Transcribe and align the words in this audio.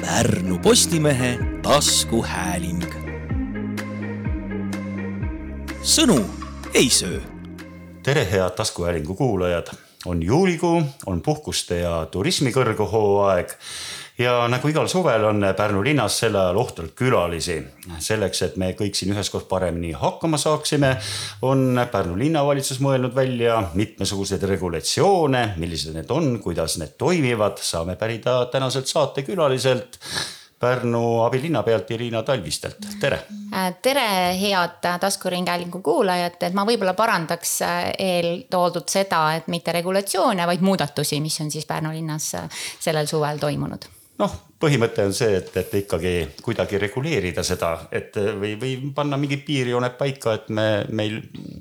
Pärnu 0.00 0.58
Postimehe 0.58 1.38
taskuhääling. 1.62 2.84
sõnu 5.82 6.24
ei 6.74 6.90
söö. 6.90 7.20
tere, 8.02 8.28
head 8.30 8.50
taskuhäälingu 8.50 9.14
kuulajad, 9.14 9.66
on 10.06 10.22
juulikuu, 10.22 10.82
on 11.06 11.20
puhkuste 11.20 11.78
ja 11.78 12.06
turismi 12.10 12.50
kõrghooaeg 12.50 13.56
ja 14.18 14.32
nagu 14.50 14.68
igal 14.68 14.88
suvel 14.90 15.24
on 15.28 15.44
Pärnu 15.56 15.82
linnas 15.84 16.18
sel 16.22 16.36
ajal 16.36 16.56
ohtralt 16.58 16.94
külalisi. 16.98 17.58
selleks, 17.98 18.42
et 18.42 18.56
me 18.56 18.72
kõik 18.78 18.94
siin 18.94 19.12
üheskoos 19.14 19.44
paremini 19.48 19.92
hakkama 19.92 20.38
saaksime, 20.38 20.96
on 21.42 21.80
Pärnu 21.92 22.18
linnavalitsus 22.18 22.80
mõelnud 22.80 23.14
välja 23.14 23.62
mitmesuguseid 23.74 24.42
regulatsioone, 24.42 25.54
millised 25.56 25.94
need 25.94 26.10
on, 26.10 26.40
kuidas 26.42 26.78
need 26.78 26.96
toimivad, 26.98 27.62
saame 27.62 27.96
pärida 27.96 28.44
tänaselt 28.52 28.86
saatekülaliselt 28.86 29.98
Pärnu 30.58 31.20
abilinnapealt 31.22 31.90
Irina 31.94 32.22
Talvistelt, 32.22 32.82
tere. 33.00 33.20
tere, 33.82 34.34
head 34.40 34.88
taskuringhäälingu 35.00 35.78
kuulajad, 35.82 36.42
et 36.42 36.54
ma 36.54 36.64
võib-olla 36.66 36.96
parandaks 36.98 37.52
eeltoodud 37.98 38.90
seda, 38.90 39.36
et 39.38 39.46
mitte 39.46 39.72
regulatsioone, 39.78 40.46
vaid 40.50 40.66
muudatusi, 40.66 41.20
mis 41.22 41.38
on 41.40 41.54
siis 41.54 41.66
Pärnu 41.66 41.94
linnas 41.94 42.32
sellel 42.80 43.06
suvel 43.06 43.38
toimunud 43.38 43.86
noh, 44.18 44.38
põhimõte 44.60 45.04
on 45.06 45.14
see, 45.14 45.36
et, 45.38 45.52
et 45.60 45.74
ikkagi 45.82 46.14
kuidagi 46.44 46.80
reguleerida 46.82 47.44
seda, 47.46 47.74
et 47.94 48.16
või, 48.16 48.56
või 48.60 48.72
panna 48.94 49.18
mingid 49.20 49.44
piirjooned 49.46 49.98
paika, 50.00 50.38
et 50.40 50.48
me, 50.54 50.68
meil 50.90 51.20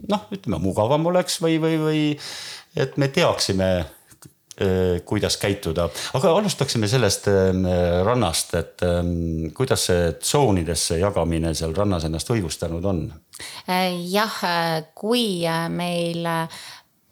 noh, 0.09 0.25
ütleme 0.33 0.61
mugavam 0.63 1.05
oleks 1.11 1.41
või, 1.43 1.59
või, 1.61 1.77
või 1.83 2.01
et 2.77 2.97
me 2.97 3.11
teaksime 3.13 3.69
kuidas 5.05 5.35
käituda, 5.37 5.83
aga 6.17 6.31
alustaksime 6.33 6.87
sellest 6.89 7.27
rannast, 8.07 8.55
et 8.57 8.81
kuidas 9.53 9.83
see 9.85 10.07
tsoonidesse 10.17 10.97
jagamine 10.97 11.51
seal 11.53 11.75
rannas 11.77 12.07
ennast 12.07 12.31
õigustanud 12.33 12.87
on? 12.89 13.03
jah, 14.09 14.39
kui 14.97 15.45
meil 15.69 16.25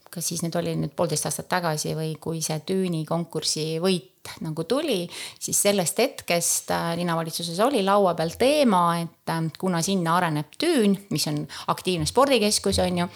kas 0.09 0.31
siis 0.31 0.41
nüüd 0.41 0.57
oli 0.57 0.73
nüüd 0.79 0.95
poolteist 0.97 1.29
aastat 1.29 1.51
tagasi 1.51 1.93
või 1.93 2.15
kui 2.17 2.41
see 2.41 2.57
Tüüni 2.65 3.03
konkursi 3.05 3.75
võit 3.83 4.14
nagu 4.45 4.63
tuli, 4.67 5.03
siis 5.39 5.59
sellest 5.67 5.99
hetkest 6.01 6.71
äh, 6.73 6.93
linnavalitsuses 6.99 7.59
oli 7.65 7.83
laua 7.85 8.13
peal 8.17 8.33
teema, 8.39 8.81
et 9.01 9.31
äh, 9.31 9.41
kuna 9.59 9.81
sinna 9.85 10.17
areneb 10.19 10.55
Tüün, 10.61 10.95
mis 11.11 11.27
on 11.31 11.41
aktiivne 11.71 12.07
spordikeskus, 12.09 12.79
on 12.83 13.01
ju. 13.03 13.07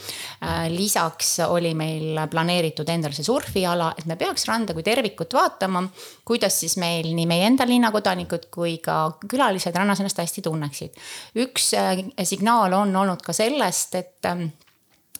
Äh, 0.45 0.67
lisaks 0.73 1.37
oli 1.47 1.73
meil 1.77 2.21
planeeritud 2.30 2.89
endale 2.89 3.17
see 3.17 3.27
surfiala, 3.27 3.91
et 3.97 4.07
me 4.09 4.17
peaks 4.19 4.47
randa 4.49 4.75
kui 4.77 4.85
tervikut 4.85 5.33
vaatama, 5.35 5.83
kuidas 6.27 6.61
siis 6.63 6.77
meil 6.81 7.11
nii 7.15 7.27
meie 7.30 7.49
enda 7.49 7.67
linnakodanikud 7.69 8.49
kui 8.53 8.77
ka 8.83 9.02
külalised 9.27 9.75
rannas 9.75 10.02
ennast 10.03 10.21
hästi 10.21 10.45
tunneksid. 10.45 10.97
üks 11.39 11.71
signaal 12.23 12.73
on 12.73 12.95
olnud 12.95 13.21
ka 13.25 13.33
sellest, 13.33 13.95
et 13.95 14.31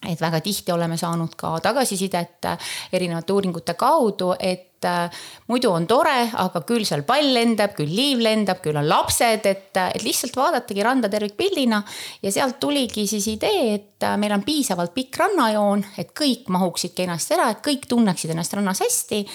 et 0.08 0.22
väga 0.22 0.40
tihti 0.40 0.72
oleme 0.72 0.98
saanud 0.98 1.34
ka 1.36 1.58
tagasisidet 1.64 2.48
erinevate 2.94 3.34
uuringute 3.34 3.74
kaudu, 3.80 4.32
et 4.40 4.69
äh, 4.88 5.22
muidu 5.50 5.72
on 5.74 5.88
tore, 5.90 6.30
aga 6.40 6.62
küll 6.68 6.86
seal 6.88 7.04
pall 7.08 7.34
lendab, 7.36 7.74
küll 7.78 7.92
liiv 7.92 8.22
lendab, 8.24 8.62
küll 8.64 8.78
on 8.80 8.88
lapsed, 8.90 9.46
et, 9.50 9.70
äh, 9.78 9.92
et 9.96 10.06
lihtsalt 10.06 10.38
vaadatagi 10.38 10.86
randa 10.86 11.10
tervikpildina. 11.12 11.84
ja 12.22 12.32
sealt 12.32 12.60
tuligi 12.60 13.08
siis 13.08 13.28
idee, 13.28 13.76
et 13.76 14.08
meil 14.18 14.32
on 14.32 14.44
piisavalt 14.44 14.94
pikk 14.96 15.18
rannajoon, 15.20 15.84
et 15.98 16.14
kõik 16.16 16.48
mahuksid 16.48 16.96
kenasti 16.96 17.36
ära, 17.36 17.50
et 17.52 17.64
kõik 17.66 17.88
tunneksid 17.90 18.32
ennast 18.32 18.54
rannas 18.54 18.80
hästi. 18.80 19.26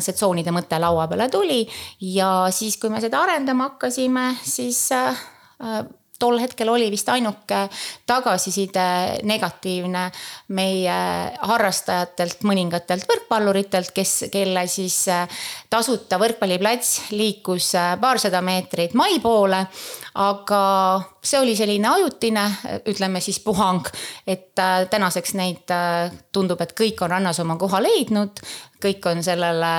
see 0.00 0.12
tsoonide 0.12 0.52
mõte 0.52 0.78
laua 0.80 1.06
peale 1.08 1.28
tuli 1.28 1.66
ja 2.00 2.46
siis, 2.50 2.76
kui 2.76 2.90
me 2.90 3.00
seda 3.00 3.22
arendama 3.24 3.70
hakkasime, 3.70 4.34
siis 4.42 4.90
tol 6.18 6.38
hetkel 6.38 6.68
oli 6.70 6.90
vist 6.92 7.08
ainuke 7.08 7.64
tagasiside 8.06 8.84
negatiivne 9.26 10.04
meie 10.54 10.98
harrastajatelt, 11.50 12.44
mõningatelt 12.46 13.08
võrkpalluritelt, 13.10 13.90
kes, 13.94 14.14
kelle 14.32 14.66
siis 14.70 15.00
äh, 15.12 15.26
tasuta 15.70 16.18
võrkpalliplats 16.22 17.10
liikus 17.14 17.72
äh, 17.78 17.94
paarsada 18.00 18.42
meetrit 18.44 18.94
mai 18.94 19.18
poole. 19.22 19.66
aga 20.14 20.60
see 21.24 21.40
oli 21.40 21.56
selline 21.56 21.88
ajutine, 21.88 22.44
ütleme 22.90 23.20
siis 23.20 23.40
puhang, 23.40 23.86
et 24.26 24.58
äh, 24.58 24.84
tänaseks 24.90 25.34
neid 25.38 25.72
tundub, 26.32 26.60
et 26.60 26.74
kõik 26.76 27.02
on 27.04 27.10
rannas 27.16 27.40
oma 27.40 27.56
koha 27.60 27.82
leidnud. 27.82 28.44
Kõik 28.84 29.06
on 29.08 29.22
sellele, 29.24 29.72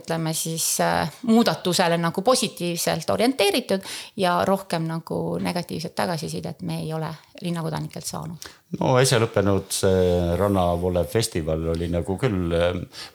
ütleme 0.00 0.32
siis 0.34 0.80
äh, 0.82 1.10
muudatusele 1.30 1.98
nagu 2.00 2.22
positiivselt 2.26 3.10
orienteeritud 3.14 3.84
ja 4.18 4.40
rohkem 4.44 4.88
nagu 4.88 5.38
negatiivset 5.42 5.94
tagasisidet 5.94 6.62
me 6.66 6.80
ei 6.82 6.92
ole 6.92 7.12
linnakodanikelt 7.42 8.06
saanud 8.06 8.50
no 8.76 8.90
äsja 9.00 9.16
lõppenud 9.22 9.70
see 9.72 10.08
Rannavoole 10.36 11.04
festival 11.08 11.62
oli 11.72 11.86
nagu 11.88 12.18
küll 12.20 12.52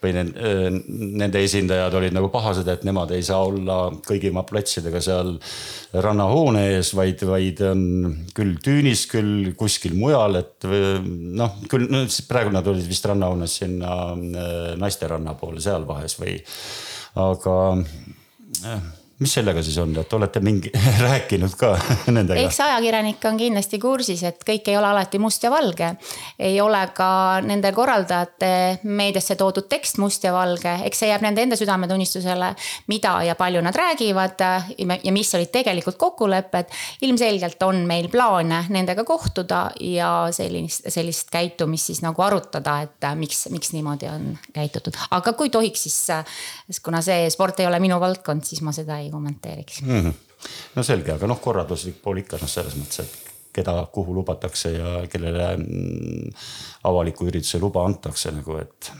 või 0.01 0.13
nende 0.15 1.43
esindajad 1.45 1.93
olid 1.99 2.15
nagu 2.15 2.31
pahased, 2.33 2.67
et 2.73 2.85
nemad 2.87 3.13
ei 3.13 3.21
saa 3.25 3.43
olla 3.45 3.77
kõigi 4.07 4.31
oma 4.33 4.41
platsidega 4.49 5.01
seal 5.03 5.35
rannahoone 5.93 6.65
ees, 6.71 6.93
vaid, 6.97 7.21
vaid 7.29 7.61
on 7.69 7.83
küll 8.33 8.57
Tüünis, 8.65 9.05
küll 9.11 9.53
kuskil 9.59 9.93
mujal, 9.99 10.39
et 10.41 10.65
noh, 10.65 11.61
küll 11.69 11.85
no, 11.91 12.01
praegu 12.29 12.55
nad 12.55 12.67
olid 12.73 12.89
vist 12.89 13.05
rannahoones 13.09 13.59
sinna 13.61 13.93
äh, 14.17 14.73
naisteranna 14.81 15.37
poole 15.37 15.61
seal 15.61 15.85
vahes 15.85 16.17
või, 16.17 16.39
aga 17.21 17.55
mis 19.19 19.33
sellega 19.37 19.61
siis 19.63 19.77
on, 19.77 19.91
et 19.99 20.13
olete 20.13 20.41
mingi 20.43 20.71
rääkinud 21.05 21.53
ka 21.57 21.73
nendega? 22.15 22.41
eks 22.41 22.59
ajakirjanik 22.65 23.25
on 23.29 23.37
kindlasti 23.37 23.79
kursis, 23.81 24.23
et 24.25 24.41
kõik 24.47 24.71
ei 24.71 24.77
ole 24.77 24.89
alati 24.89 25.19
must 25.21 25.43
ja 25.45 25.51
valge. 25.53 25.91
ei 26.39 26.57
ole 26.61 26.81
ka 26.97 27.09
nende 27.45 27.71
korraldajate 27.75 28.49
meediasse 28.83 29.37
toodud 29.39 29.67
tekst 29.69 29.99
must 30.01 30.25
ja 30.25 30.33
valge, 30.33 30.73
eks 30.87 31.03
see 31.03 31.11
jääb 31.11 31.25
nende 31.25 31.45
enda 31.45 31.59
südametunnistusele, 31.59 32.53
mida 32.89 33.15
ja 33.27 33.35
palju 33.39 33.61
nad 33.61 33.77
räägivad 33.77 34.41
ja 35.03 35.13
mis 35.13 35.35
olid 35.37 35.53
tegelikult 35.53 35.97
kokkulepped. 36.01 36.73
ilmselgelt 37.01 37.63
on 37.63 37.83
meil 37.87 38.09
plaane 38.09 38.65
nendega 38.69 39.03
kohtuda 39.03 39.63
ja 39.79 40.11
sellist, 40.31 40.89
sellist 40.89 41.29
käitumist 41.31 41.91
siis 41.91 42.01
nagu 42.01 42.21
arutada, 42.21 42.79
et 42.81 43.09
miks, 43.15 43.45
miks 43.53 43.73
niimoodi 43.77 44.09
on 44.09 44.33
käitutud, 44.53 44.97
aga 45.11 45.33
kui 45.37 45.53
tohiks, 45.53 45.85
siis 45.85 46.81
kuna 46.83 47.01
see 47.05 47.29
sport 47.29 47.59
ei 47.59 47.69
ole 47.69 47.79
minu 47.83 47.99
valdkond, 48.01 48.43
siis 48.47 48.61
ma 48.65 48.73
seda 48.73 48.97
ei 48.97 49.02
kommenteeriks 49.11 49.81
mm. 49.81 49.99
-hmm. 49.99 50.13
no 50.75 50.83
selge, 50.83 51.13
aga 51.15 51.27
noh, 51.27 51.41
korralduslik 51.41 52.01
pool 52.03 52.21
ikka 52.23 52.39
noh, 52.41 52.49
selles 52.49 52.75
mõttes, 52.79 53.03
et 53.03 53.33
keda, 53.53 53.87
kuhu 53.93 54.13
lubatakse 54.13 54.71
ja 54.73 54.91
kellele 55.11 55.49
mm, 55.57 56.29
avaliku 56.89 57.27
ürituse 57.29 57.59
luba 57.61 57.85
antakse 57.85 58.31
nagu, 58.33 58.57
et 58.61 58.91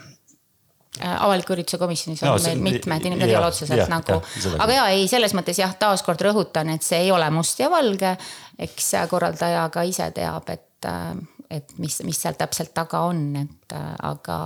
äh, 1.02 1.16
avaliku 1.16 1.56
ürituse 1.58 1.80
komisjonis 1.82 2.24
on 2.24 2.36
no, 2.36 2.42
meil 2.46 2.62
mitmed 2.68 3.08
inimesed 3.10 3.34
ei 3.34 3.40
ole 3.40 3.50
otseselt 3.50 3.90
nagu, 3.92 4.20
aga 4.58 4.78
ja 4.78 4.88
ei, 4.94 5.08
selles 5.12 5.34
mõttes 5.38 5.62
jah, 5.62 5.74
taaskord 5.80 6.22
rõhutan, 6.22 6.70
et 6.76 6.86
see 6.86 7.02
ei 7.08 7.12
ole 7.12 7.30
must 7.34 7.60
ja 7.64 7.72
valge. 7.74 8.16
eks 8.60 8.92
korraldaja 9.10 9.66
ka 9.74 9.82
ise 9.90 10.12
teab, 10.16 10.50
et, 10.54 10.86
äh, 10.90 11.14
et 11.50 11.78
mis, 11.82 12.00
mis 12.06 12.22
seal 12.22 12.38
täpselt 12.38 12.74
taga 12.74 13.08
on, 13.10 13.26
et 13.48 13.78
äh, 13.78 13.92
aga 14.14 14.38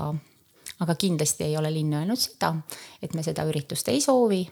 aga 0.79 0.95
kindlasti 0.95 1.47
ei 1.47 1.57
ole 1.57 1.71
linn 1.73 1.93
öelnud 1.97 2.19
seda, 2.19 2.53
et 3.01 3.13
me 3.17 3.23
seda 3.25 3.45
üritust 3.49 3.89
ei 3.89 4.01
soovi 4.01 4.43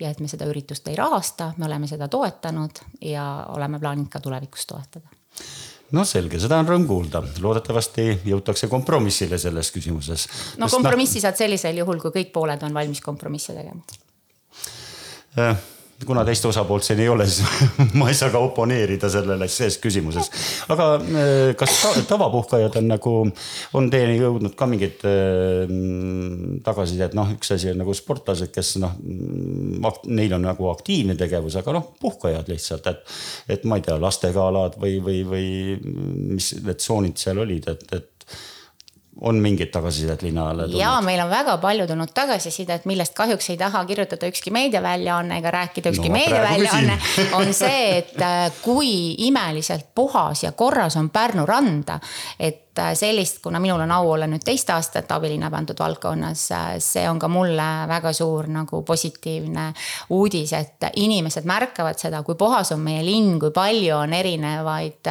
ja 0.00 0.10
et 0.10 0.20
me 0.20 0.28
seda 0.30 0.48
üritust 0.48 0.88
ei 0.88 0.96
rahasta, 0.96 1.52
me 1.58 1.68
oleme 1.68 1.88
seda 1.90 2.08
toetanud 2.08 2.80
ja 3.04 3.26
oleme 3.54 3.80
plaaninud 3.80 4.10
ka 4.12 4.20
tulevikus 4.24 4.66
toetada. 4.70 5.12
No 5.94 6.06
selge, 6.08 6.40
seda 6.40 6.56
on 6.62 6.68
rõõm 6.68 6.86
kuulda, 6.88 7.20
loodetavasti 7.44 8.06
jõutakse 8.26 8.70
kompromissile 8.72 9.38
selles 9.38 9.70
küsimuses. 9.74 10.26
no 10.58 10.68
kompromissi 10.72 11.20
saad 11.20 11.36
sellisel 11.38 11.78
juhul, 11.82 12.00
kui 12.00 12.14
kõik 12.16 12.32
pooled 12.32 12.64
on 12.66 12.74
valmis 12.74 13.04
kompromisse 13.04 13.54
tegema. 13.54 13.84
Äh 15.38 15.73
kuna 16.06 16.24
teist 16.26 16.44
osapoolt 16.48 16.84
siin 16.84 17.00
ei 17.00 17.08
ole, 17.08 17.26
siis 17.30 17.46
ma 17.98 18.08
ei 18.10 18.16
saa 18.18 18.30
ka 18.32 18.40
oponeerida 18.42 19.08
sellele 19.12 19.48
selles 19.48 19.78
küsimuses. 19.82 20.30
aga 20.72 20.88
äh, 20.98 21.52
kas 21.58 21.76
tavapuhkajad 22.08 22.78
on 22.80 22.88
nagu, 22.90 23.14
on 23.78 23.90
teieni 23.92 24.18
jõudnud 24.18 24.56
ka 24.58 24.68
mingit 24.70 25.04
äh, 25.08 25.70
tagasisidet, 26.66 27.16
noh, 27.18 27.30
üks 27.36 27.54
asi 27.54 27.70
on 27.72 27.80
nagu 27.82 27.94
sportlased, 27.96 28.52
kes 28.54 28.74
noh, 28.82 28.96
neil 30.06 30.36
on 30.36 30.46
nagu 30.48 30.70
aktiivne 30.72 31.18
tegevus, 31.20 31.58
aga 31.60 31.76
noh, 31.78 31.92
puhkajad 32.00 32.50
lihtsalt, 32.52 32.90
et. 32.90 33.14
et 33.56 33.68
ma 33.68 33.78
ei 33.78 33.84
tea, 33.86 33.96
lastegalad 34.00 34.78
või, 34.80 34.98
või, 35.04 35.20
või 35.28 35.46
mis 36.34 36.52
need 36.58 36.80
tsoonid 36.80 37.20
seal 37.20 37.40
olid, 37.44 37.68
et, 37.70 37.86
et 37.96 38.13
on 39.20 39.34
mingit 39.34 39.70
tagasisidet 39.70 40.22
linnale 40.22 40.62
tulnud? 40.62 40.80
ja 40.80 41.00
meil 41.04 41.20
on 41.20 41.30
väga 41.30 41.56
palju 41.62 41.86
tulnud 41.86 42.10
tagasisidet, 42.14 42.84
millest 42.84 43.14
kahjuks 43.14 43.50
ei 43.50 43.56
taha 43.60 43.84
kirjutada 43.84 44.26
ükski 44.30 44.50
meediaväljaanne 44.54 45.38
ega 45.38 45.50
rääkida 45.54 45.92
ükski 45.94 46.08
no, 46.08 46.18
meediaväljaanne. 46.18 46.98
on 47.38 47.54
see, 47.54 47.98
et 47.98 48.20
äh, 48.22 48.50
kui 48.62 49.14
imeliselt 49.28 49.86
puhas 49.94 50.44
ja 50.44 50.52
korras 50.52 50.96
on 50.96 51.10
Pärnu 51.10 51.46
randa. 51.46 52.00
et 52.40 52.63
sellist, 52.94 53.38
kuna 53.42 53.60
minul 53.60 53.80
on 53.80 53.92
au 53.92 54.10
olla 54.12 54.26
nüüd 54.30 54.42
teist 54.44 54.70
aastat 54.70 55.12
abilinnapea 55.14 55.58
antud 55.58 55.78
valdkonnas, 55.78 56.42
see 56.82 57.04
on 57.08 57.18
ka 57.22 57.28
mulle 57.28 57.68
väga 57.88 58.12
suur 58.12 58.48
nagu 58.50 58.82
positiivne 58.86 59.66
uudis, 60.14 60.52
et 60.58 60.88
inimesed 60.96 61.46
märkavad 61.48 61.98
seda, 62.00 62.22
kui 62.26 62.34
puhas 62.38 62.72
on 62.74 62.82
meie 62.84 63.04
linn, 63.06 63.38
kui 63.40 63.52
palju 63.54 63.96
on 63.96 64.12
erinevaid 64.16 65.10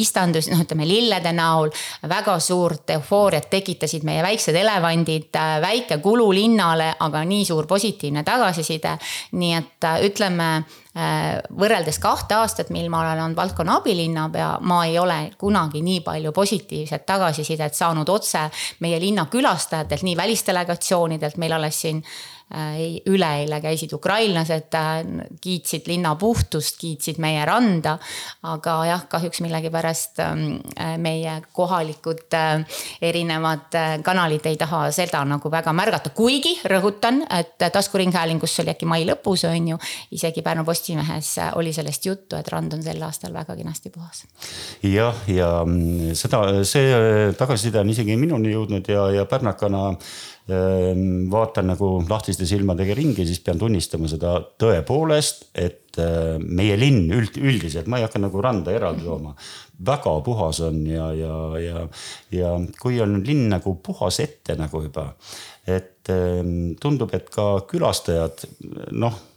istandusi, 0.00 0.52
noh, 0.54 0.64
ütleme 0.64 0.88
lillede 0.88 1.32
näol. 1.32 1.70
väga 2.08 2.38
suurt 2.40 2.90
eufooriat 2.90 3.50
tekitasid 3.50 4.04
meie 4.04 4.22
väiksed 4.22 4.56
elevandid, 4.56 5.34
väike 5.60 5.98
kulu 6.02 6.32
linnale, 6.34 6.94
aga 7.00 7.24
nii 7.24 7.44
suur 7.44 7.66
positiivne 7.66 8.24
tagasiside. 8.24 8.98
nii 9.32 9.54
et 9.54 9.90
ütleme 10.04 10.48
Äh, 10.48 10.64
võrreldes 11.60 11.98
kahte 12.02 12.34
aastat, 12.34 12.70
mil 12.74 12.88
ma 12.90 13.02
olen 13.04 13.20
olnud 13.22 13.36
valdkonna 13.36 13.76
abilinnapea, 13.78 14.48
ma 14.60 14.78
ei 14.86 14.96
ole 14.98 15.18
kunagi 15.38 15.82
nii 15.84 16.00
palju 16.06 16.32
positiivset 16.32 17.04
tagasisidet 17.06 17.74
saanud 17.74 18.08
otse 18.08 18.48
meie 18.80 18.98
linna 19.00 19.26
külastajatelt, 19.30 20.02
nii 20.02 20.16
välisdelegatsioonidelt, 20.16 21.36
meil 21.36 21.52
alles 21.58 21.80
siin 21.84 22.02
Äh, 22.02 22.37
üleeile 23.06 23.60
käisid 23.60 23.92
ukrainlased, 23.92 24.72
äh, 24.74 25.02
kiitsid 25.40 25.86
linna 25.86 26.14
puhtust, 26.16 26.78
kiitsid 26.80 27.18
meie 27.20 27.44
randa. 27.44 27.98
aga 28.42 28.74
jah, 28.86 29.02
kahjuks 29.08 29.40
millegipärast 29.44 30.20
ähm, 30.24 30.44
äh, 30.78 30.96
meie 30.98 31.42
kohalikud 31.52 32.32
erinevad 33.02 33.74
kanalid 34.02 34.46
ei 34.46 34.56
taha 34.56 34.90
seda 34.92 35.20
nagu 35.24 35.50
väga 35.50 35.72
märgata, 35.72 36.10
kuigi 36.10 36.54
rõhutan, 36.64 37.20
et 37.30 37.60
taskuringhäälingus 37.72 38.58
oli 38.62 38.72
äkki 38.72 38.86
mai 38.88 39.04
lõpus, 39.04 39.44
on 39.48 39.68
ju. 39.74 39.78
isegi 40.10 40.42
Pärnu 40.42 40.64
Postimehes 40.64 41.34
oli 41.54 41.72
sellest 41.72 42.06
juttu, 42.06 42.36
et 42.36 42.48
rand 42.48 42.72
on 42.72 42.82
sel 42.82 43.02
aastal 43.02 43.34
väga 43.34 43.56
kenasti 43.56 43.90
puhas. 43.90 44.24
jah, 44.82 45.14
ja 45.28 45.50
mm, 45.64 46.14
seda, 46.14 46.64
see 46.64 47.32
tagasiside 47.38 47.80
on 47.80 47.92
isegi 47.92 48.16
minuni 48.16 48.54
jõudnud 48.54 48.88
ja, 48.88 49.10
ja 49.20 49.28
pärnakana 49.28 49.98
vaatan 50.48 51.66
nagu 51.68 51.90
lahtiste 52.08 52.46
silmadega 52.48 52.94
ringi, 52.96 53.26
siis 53.28 53.40
pean 53.44 53.58
tunnistama 53.60 54.08
seda 54.08 54.38
tõepoolest, 54.60 55.50
et 55.52 55.98
ehm, 56.00 56.44
meie 56.56 56.78
linn 56.80 57.10
üld, 57.12 57.36
üldiselt, 57.36 57.88
ma 57.90 58.00
ei 58.00 58.06
hakka 58.06 58.22
nagu 58.22 58.40
randa 58.44 58.72
eraldi 58.72 59.04
tooma. 59.04 59.34
väga 59.86 60.14
puhas 60.26 60.60
on 60.64 60.86
ja, 60.86 61.12
ja, 61.14 61.34
ja, 61.62 61.84
ja 62.32 62.54
kui 62.80 63.00
on 63.00 63.20
linn 63.26 63.48
nagu 63.52 63.76
puhas 63.84 64.20
ette 64.24 64.56
nagu 64.56 64.82
juba. 64.82 65.12
et 65.66 66.08
ehm, 66.08 66.74
tundub, 66.80 67.12
et 67.14 67.28
ka 67.30 67.60
külastajad 67.68 68.46
noh 68.92 69.27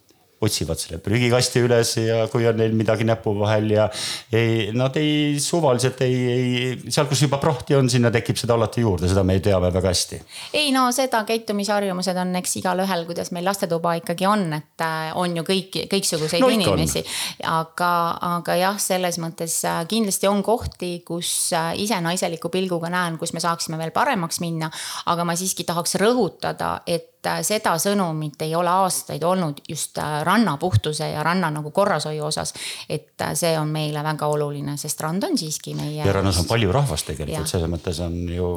otsivad 0.41 0.79
selle 0.81 0.97
prügikasti 1.03 1.61
üles 1.61 1.93
ja 2.01 2.25
kui 2.31 2.47
on 2.49 2.57
neil 2.57 2.73
midagi 2.77 3.05
näpu 3.07 3.33
vahel 3.37 3.69
ja 3.75 3.87
ei, 4.33 4.71
nad 4.77 4.95
ei 4.97 5.39
suvaliselt 5.41 6.01
ei, 6.05 6.15
ei 6.31 6.89
seal, 6.89 7.05
kus 7.09 7.21
juba 7.25 7.37
prahti 7.41 7.77
on, 7.77 7.89
sinna 7.91 8.11
tekib 8.13 8.39
seda 8.39 8.55
alati 8.57 8.81
juurde, 8.81 9.09
seda 9.11 9.23
me 9.27 9.37
teame 9.43 9.69
väga 9.73 9.91
hästi. 9.91 10.21
ei 10.57 10.71
no 10.73 10.87
seda 10.95 11.23
käitumisharjumused 11.27 12.17
on 12.23 12.33
eks 12.41 12.57
igalühel, 12.61 13.05
kuidas 13.09 13.31
meil 13.35 13.45
lastetuba 13.45 13.93
ikkagi 13.99 14.27
on, 14.29 14.47
et 14.57 14.85
äh, 14.85 15.11
on 15.19 15.37
ju 15.37 15.45
kõiki, 15.47 15.85
kõiksuguseid 15.91 16.43
no, 16.43 16.49
inimesi. 16.53 17.05
aga, 17.47 17.91
aga 18.37 18.57
jah, 18.59 18.81
selles 18.81 19.21
mõttes 19.21 19.59
äh, 19.69 19.83
kindlasti 19.91 20.29
on 20.31 20.41
kohti, 20.45 20.93
kus 21.05 21.51
äh, 21.57 21.73
ise 21.85 22.01
naiseliku 22.01 22.49
pilguga 22.53 22.89
näen, 22.93 23.21
kus 23.21 23.35
me 23.37 23.43
saaksime 23.43 23.79
veel 23.81 23.93
paremaks 23.95 24.41
minna. 24.41 24.71
aga 25.11 25.25
ma 25.27 25.37
siiski 25.37 25.67
tahaks 25.67 25.99
rõhutada, 26.01 26.79
et 26.87 27.10
Äh, 27.21 27.43
seda 27.45 27.75
sõnumit 27.77 28.41
ei 28.41 28.55
ole 28.57 28.71
aastaid 28.73 29.21
olnud 29.21 29.59
just 29.69 29.99
äh, 30.01 30.23
ranna 30.25 30.55
puhtuse 30.57 31.05
ja 31.11 31.21
ranna 31.23 31.51
nagu 31.53 31.69
korrashoiu 31.71 32.23
osas. 32.25 32.53
et 32.89 33.21
äh, 33.21 33.35
see 33.37 33.51
on 33.59 33.69
meile 33.69 34.01
väga 34.03 34.25
oluline, 34.25 34.73
sest 34.77 35.03
rand 35.05 35.23
on 35.23 35.37
siiski 35.37 35.75
meie. 35.77 35.99
ja 36.01 36.13
rannas 36.17 36.39
on 36.41 36.47
palju 36.49 36.71
rahvast 36.73 37.05
tegelikult, 37.11 37.51
selles 37.51 37.69
mõttes 37.69 37.99
on 38.01 38.15
ju, 38.25 38.47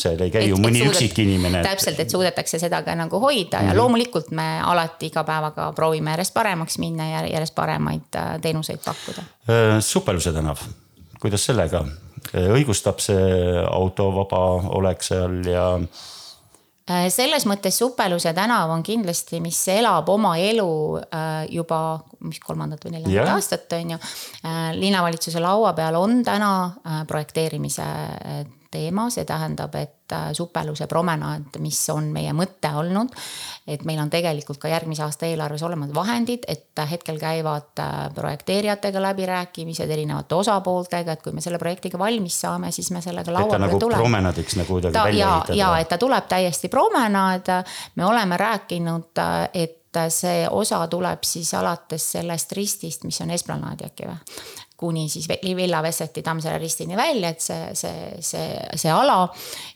seal 0.00 0.22
ei 0.24 0.32
käi 0.32 0.46
ju 0.48 0.56
mõni 0.56 0.80
suudet, 0.80 0.94
üksik 0.94 1.20
inimene 1.20 1.60
et.... 1.60 1.68
täpselt, 1.68 2.00
et 2.00 2.16
suudetakse 2.16 2.62
seda 2.62 2.80
ka 2.86 2.94
nagu 2.96 3.20
hoida 3.20 3.58
ja 3.58 3.62
mm 3.62 3.70
-hmm. 3.70 3.82
loomulikult 3.82 4.32
me 4.32 4.48
alati 4.72 5.12
iga 5.12 5.24
päevaga 5.24 5.68
proovime 5.76 6.16
järjest 6.16 6.34
paremaks 6.34 6.78
minna 6.78 7.10
ja 7.10 7.26
järjest 7.26 7.54
paremaid 7.54 8.08
teenuseid 8.40 8.80
pakkuda. 8.84 9.22
Supeluse 9.80 10.32
tänav, 10.32 10.64
kuidas 11.20 11.44
sellega, 11.44 11.84
õigustab 12.32 13.04
see 13.04 13.60
autovaba 13.68 14.44
olek 14.80 15.02
seal 15.02 15.42
ja 15.44 15.68
selles 17.08 17.46
mõttes 17.48 17.78
Supeluse 17.80 18.34
tänav 18.36 18.70
on 18.74 18.82
kindlasti, 18.84 19.40
mis 19.40 19.60
elab 19.72 20.08
oma 20.12 20.34
elu 20.36 20.68
äh, 21.00 21.46
juba, 21.54 21.78
mis 22.26 22.42
kolmandat 22.44 22.84
või 22.84 22.98
neljandat 22.98 23.14
yeah. 23.14 23.32
aastat 23.34 23.72
on 23.78 23.94
ju. 23.94 24.00
Äh, 24.44 24.66
linnavalitsuse 24.76 25.40
laua 25.40 25.72
peal 25.76 25.96
on 26.00 26.20
täna 26.26 26.50
projekteerimise 27.08 27.86
teema, 28.74 29.06
see 29.12 29.24
tähendab, 29.28 29.74
et 29.78 30.12
äh, 30.12 30.30
supeluse 30.36 30.88
promenaad, 30.90 31.58
mis 31.62 31.78
on 31.94 32.10
meie 32.14 32.32
mõte 32.36 32.70
olnud. 32.74 33.14
et 33.66 33.84
meil 33.88 34.00
on 34.02 34.10
tegelikult 34.12 34.58
ka 34.60 34.68
järgmise 34.68 35.04
aasta 35.06 35.26
eelarves 35.26 35.62
olemas 35.64 35.94
vahendid, 35.94 36.44
et 36.48 36.78
äh, 36.78 36.90
hetkel 36.90 37.18
käivad 37.20 37.80
äh, 37.80 37.92
projekteerijatega 38.14 39.02
läbirääkimised 39.02 39.90
erinevate 39.90 40.34
osapooltega, 40.34 41.16
et 41.16 41.22
kui 41.22 41.32
me 41.32 41.44
selle 41.44 41.58
projektiga 41.62 41.98
valmis 41.98 42.40
saame, 42.44 42.72
siis 42.74 42.90
me 42.92 43.00
sellega 43.04 43.32
laua 43.32 43.54
peale 43.54 43.66
nagu 43.68 43.78
tuleme. 43.78 44.02
promenaadiks 44.02 44.58
nagu 44.60 44.76
kuidagi 44.76 44.98
välja 44.98 45.24
ja, 45.24 45.30
ehitada. 45.38 45.58
ja 45.62 45.78
et 45.78 45.88
ta 45.88 45.98
tuleb 45.98 46.28
täiesti 46.28 46.68
promenaad, 46.68 47.54
me 47.94 48.06
oleme 48.06 48.36
rääkinud, 48.36 49.24
et 49.54 49.80
see 50.10 50.48
osa 50.50 50.86
tuleb 50.90 51.22
siis 51.22 51.54
alates 51.54 52.10
sellest 52.16 52.52
ristist, 52.52 53.04
mis 53.04 53.20
on 53.22 53.30
Esplanaadi 53.30 53.86
äkki 53.86 54.08
või? 54.10 54.18
Kuni 54.76 55.08
siis 55.08 55.28
Villa 55.28 55.82
Vesseti 55.82 56.22
Tammsaare 56.22 56.58
ristini 56.58 56.96
välja, 56.96 57.30
et 57.30 57.40
see, 57.40 57.70
see, 57.78 58.10
see, 58.20 58.48
see 58.74 58.90
ala. 58.90 59.28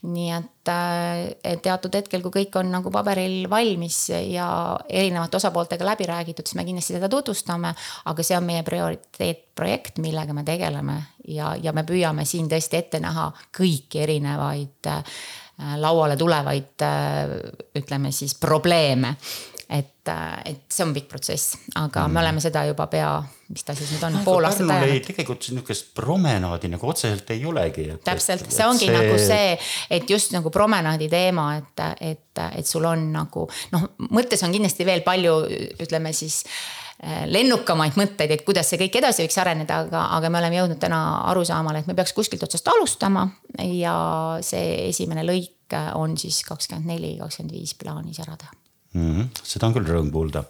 nii 0.03 0.31
et 0.35 0.71
äh, 0.71 1.57
teatud 1.63 1.95
hetkel, 1.95 2.23
kui 2.25 2.41
kõik 2.41 2.59
on 2.59 2.71
nagu 2.73 2.91
paberil 2.91 3.47
valmis 3.51 4.01
ja 4.11 4.49
erinevate 4.89 5.39
osapooltega 5.39 5.87
läbi 5.87 6.07
räägitud, 6.09 6.47
siis 6.47 6.59
me 6.59 6.67
kindlasti 6.67 6.97
seda 6.97 7.09
tutvustame. 7.09 7.73
aga 8.11 8.25
see 8.25 8.37
on 8.37 8.47
meie 8.47 8.63
prioriteetprojekt, 8.67 10.03
millega 10.03 10.35
me 10.35 10.43
tegeleme 10.47 10.99
ja, 11.27 11.53
ja 11.55 11.73
me 11.73 11.85
püüame 11.87 12.25
siin 12.27 12.51
tõesti 12.51 12.83
ette 12.83 12.99
näha 12.99 13.29
kõiki 13.55 14.03
erinevaid 14.03 14.91
äh, 14.91 15.19
lauale 15.79 16.19
tulevaid 16.19 16.83
äh, 16.83 17.37
ütleme 17.79 18.11
siis 18.15 18.35
probleeme 18.35 19.15
et, 19.69 20.07
äh, 20.07 20.41
et 20.49 20.61
see 20.73 20.81
on 20.81 20.93
pikk 20.95 21.11
protsess, 21.11 21.53
aga 21.77 22.07
mm. 22.07 22.15
me 22.15 22.21
oleme 22.23 22.41
seda 22.41 22.63
juba 22.65 22.87
pea, 22.89 23.11
mis 23.53 23.65
ta 23.65 23.75
siis 23.77 23.91
nüüd 23.93 24.05
on, 24.07 24.17
pool 24.25 24.47
aastat 24.47 24.65
ajanud. 24.65 25.03
tegelikult 25.05 25.45
niisugust 25.51 25.91
promenaadi 25.97 26.71
nagu 26.73 26.89
otseselt 26.89 27.29
ei 27.35 27.45
olegi. 27.45 27.85
täpselt, 28.05 28.47
see 28.49 28.65
ongi 28.65 28.87
see... 28.87 28.95
nagu 28.95 29.19
see, 29.21 29.53
et 29.99 30.09
just 30.09 30.33
nagu 30.33 30.49
promenaadi 30.53 31.09
teema, 31.11 31.51
et, 31.61 31.85
et, 32.01 32.43
et 32.49 32.69
sul 32.69 32.87
on 32.89 33.11
nagu 33.13 33.45
noh, 33.75 33.87
mõttes 34.09 34.41
on 34.45 34.55
kindlasti 34.55 34.87
veel 34.89 35.05
palju, 35.05 35.35
ütleme 35.85 36.13
siis 36.17 36.39
äh, 36.47 37.27
lennukamaid 37.29 37.99
mõtteid, 37.99 38.33
et 38.33 38.45
kuidas 38.47 38.71
see 38.73 38.81
kõik 38.81 38.97
edasi 39.03 39.27
võiks 39.27 39.37
areneda, 39.43 39.83
aga, 39.85 40.07
aga 40.17 40.31
me 40.33 40.41
oleme 40.41 40.57
jõudnud 40.63 40.81
täna 40.81 41.03
arusaamale, 41.29 41.83
et 41.83 41.91
me 41.91 41.97
peaks 41.99 42.15
kuskilt 42.17 42.47
otsast 42.47 42.73
alustama. 42.73 43.27
ja 43.69 43.93
see 44.41 44.87
esimene 44.87 45.27
lõik 45.29 45.77
on 45.93 46.17
siis 46.17 46.41
kakskümmend 46.47 46.89
neli, 46.89 47.13
kakskümmend 47.21 47.53
viis 47.53 47.75
plaanis 47.77 48.17
ära 48.25 48.33
teha 48.33 48.57
mm. 48.93 49.15
-hmm. 49.15 49.27
seda 49.43 49.67
on 49.67 49.73
küll 49.75 49.87
rõõm 49.87 50.09
kuulda. 50.11 50.43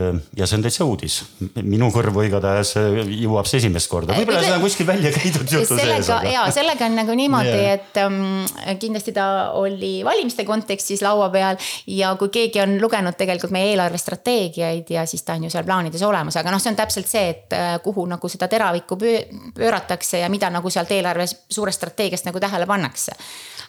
Ehm, 0.00 0.20
ja 0.36 0.46
see 0.46 0.56
on 0.56 0.64
täitsa 0.64 0.84
uudis, 0.88 1.18
minu 1.62 1.90
kõrvu 1.94 2.24
igatahes 2.26 2.74
äh, 2.80 3.00
jõuab 3.24 3.48
see 3.50 3.58
esimest 3.62 3.90
korda, 3.90 4.14
võib-olla 4.16 4.42
seda 4.44 4.56
on 4.56 4.64
kuskil 4.64 4.86
välja 4.86 5.12
käidud 5.14 5.52
jutu 5.56 5.78
sees. 5.78 6.10
Ja 6.32 6.46
sellega 6.54 6.86
on 6.86 6.96
nagu 6.96 7.16
niimoodi 7.18 7.50
yeah., 7.50 7.74
et 7.74 8.00
um, 8.06 8.76
kindlasti 8.80 9.14
ta 9.16 9.26
oli 9.58 9.92
valimiste 10.06 10.46
kontekstis 10.48 11.02
laua 11.02 11.28
peal 11.34 11.60
ja 11.86 12.14
kui 12.20 12.32
keegi 12.32 12.62
on 12.62 12.78
lugenud 12.82 13.18
tegelikult 13.18 13.54
meie 13.54 13.72
eelarvestrateegiaid 13.74 14.90
ja 14.96 15.06
siis 15.06 15.26
ta 15.26 15.36
on 15.38 15.48
ju 15.48 15.52
seal 15.52 15.66
plaanides 15.66 16.02
olemas, 16.06 16.38
aga 16.40 16.54
noh, 16.54 16.62
see 16.62 16.72
on 16.72 16.78
täpselt 16.78 17.10
see, 17.10 17.28
et 17.34 17.58
kuhu 17.82 18.06
nagu 18.06 18.28
seda 18.28 18.48
teravikku 18.48 18.98
pööratakse 18.98 20.22
ja 20.22 20.30
mida 20.32 20.50
nagu 20.50 20.70
sealt 20.70 20.90
eelarves 20.94 21.36
suurest 21.50 21.82
strateegiast 21.82 22.28
nagu 22.30 22.40
tähele 22.40 22.66
pannakse 22.66 23.16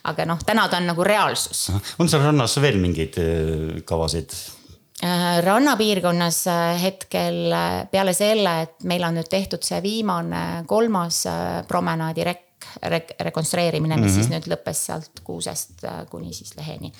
aga 0.04 0.26
noh, 0.28 0.40
täna 0.44 0.66
ta 0.68 0.78
on 0.80 0.88
nagu 0.90 1.04
reaalsus. 1.06 1.70
on 1.98 2.08
seal 2.08 2.22
rannas 2.26 2.56
veel 2.60 2.76
mingeid 2.80 3.16
kavasid? 3.88 4.03
Äh, 5.04 5.42
rannapiirkonnas 5.44 6.46
äh, 6.46 6.82
hetkel 6.82 7.52
peale 7.90 8.14
selle, 8.14 8.60
et 8.62 8.88
meil 8.88 9.04
on 9.04 9.18
nüüd 9.18 9.28
tehtud 9.30 9.64
see 9.66 9.82
viimane 9.84 10.64
kolmas 10.70 11.24
promenaadi 11.68 12.24
rekk 12.24 12.44
re-, 12.82 13.16
rekonstrueerimine, 13.20 13.96
mis 13.96 14.04
mm 14.04 14.08
-hmm. 14.08 14.14
siis 14.14 14.30
nüüd 14.30 14.48
lõppes 14.48 14.84
sealt 14.86 15.20
Kuusest 15.24 15.84
kuni 16.10 16.32
siis 16.32 16.56
Leheni 16.56 16.92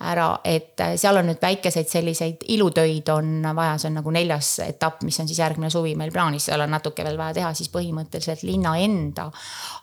ära, 0.00 0.38
et 0.44 0.78
seal 0.96 1.16
on 1.16 1.26
nüüd 1.26 1.42
väikeseid 1.42 1.88
selliseid 1.88 2.44
ilutöid 2.48 3.08
on 3.08 3.42
vaja, 3.56 3.78
see 3.78 3.88
on 3.90 3.98
nagu 4.00 4.10
neljas 4.10 4.58
etapp, 4.64 5.02
mis 5.02 5.20
on 5.20 5.28
siis 5.28 5.38
järgmine 5.38 5.70
suvi 5.70 5.94
meil 5.94 6.12
plaanis, 6.12 6.44
seal 6.44 6.60
on 6.60 6.70
natuke 6.70 7.04
veel 7.04 7.18
vaja 7.18 7.34
teha, 7.34 7.54
siis 7.54 7.70
põhimõtteliselt 7.70 8.42
linna 8.42 8.76
enda 8.78 9.30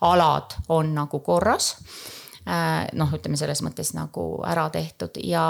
alad 0.01 0.55
on 0.69 0.95
nagu 0.95 1.19
korras. 1.19 1.75
Äh, 1.77 2.16
noh, 2.47 3.11
ütleme 3.11 3.35
selles 3.39 3.59
mõttes 3.65 3.93
nagu 3.97 4.27
ära 4.47 4.69
tehtud. 4.71 5.19
Ja 5.23 5.45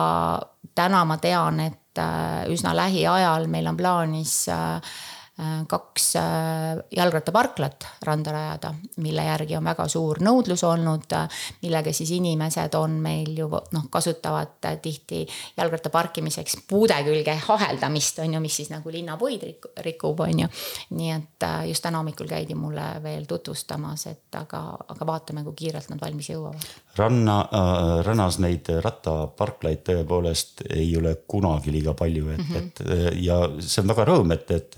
täna 0.78 1.04
ma 1.06 1.18
tean, 1.22 1.60
et 1.62 2.02
äh, 2.02 2.46
üsna 2.54 2.74
lähiajal 2.78 3.48
meil 3.52 3.70
on 3.70 3.78
plaanis 3.78 4.48
äh, 4.54 4.98
kaks 5.68 6.14
jalgrattaparklat 6.98 7.86
randa 8.06 8.32
rajada, 8.32 8.72
mille 9.04 9.26
järgi 9.28 9.58
on 9.58 9.68
väga 9.70 9.86
suur 9.88 10.18
nõudlus 10.26 10.64
olnud, 10.66 11.14
millega 11.62 11.94
siis 11.94 12.12
inimesed 12.18 12.74
on 12.80 12.96
meil 13.02 13.38
ju 13.38 13.50
noh, 13.52 13.86
kasutavad 13.94 14.58
tihti 14.82 15.22
jalgratta 15.58 15.92
parkimiseks 15.94 16.58
puude 16.68 16.98
külge 17.06 17.38
aheldamist 17.58 18.20
on 18.20 18.34
ju, 18.34 18.42
mis 18.42 18.56
siis 18.60 18.70
nagu 18.74 18.92
linnapuid 18.92 19.44
rikub, 19.86 20.20
on 20.26 20.44
ju. 20.44 20.48
nii 20.98 21.12
et 21.14 21.46
just 21.70 21.84
täna 21.84 22.02
hommikul 22.02 22.28
käidi 22.30 22.56
mulle 22.56 22.86
veel 23.04 23.26
tutvustamas, 23.30 24.08
et 24.12 24.36
aga, 24.40 24.62
aga 24.94 25.08
vaatame, 25.08 25.44
kui 25.46 25.56
kiirelt 25.64 25.90
nad 25.92 26.02
valmis 26.02 26.30
jõuavad. 26.32 26.68
ranna 26.98 27.40
äh,, 27.42 28.06
rannas 28.06 28.40
neid 28.44 28.70
rattaparklaid 28.84 29.84
tõepoolest 29.88 30.66
ei 30.70 30.90
ole 30.98 31.16
kunagi 31.28 31.72
liiga 31.72 31.94
palju, 31.94 32.30
et 32.30 32.38
mm, 32.38 32.54
-hmm. 32.54 32.58
et 32.58 32.82
äh, 32.82 33.24
ja 33.24 33.40
see 33.60 33.82
on 33.82 33.94
väga 33.94 34.06
rõõm, 34.06 34.34
et, 34.34 34.52
et 34.52 34.78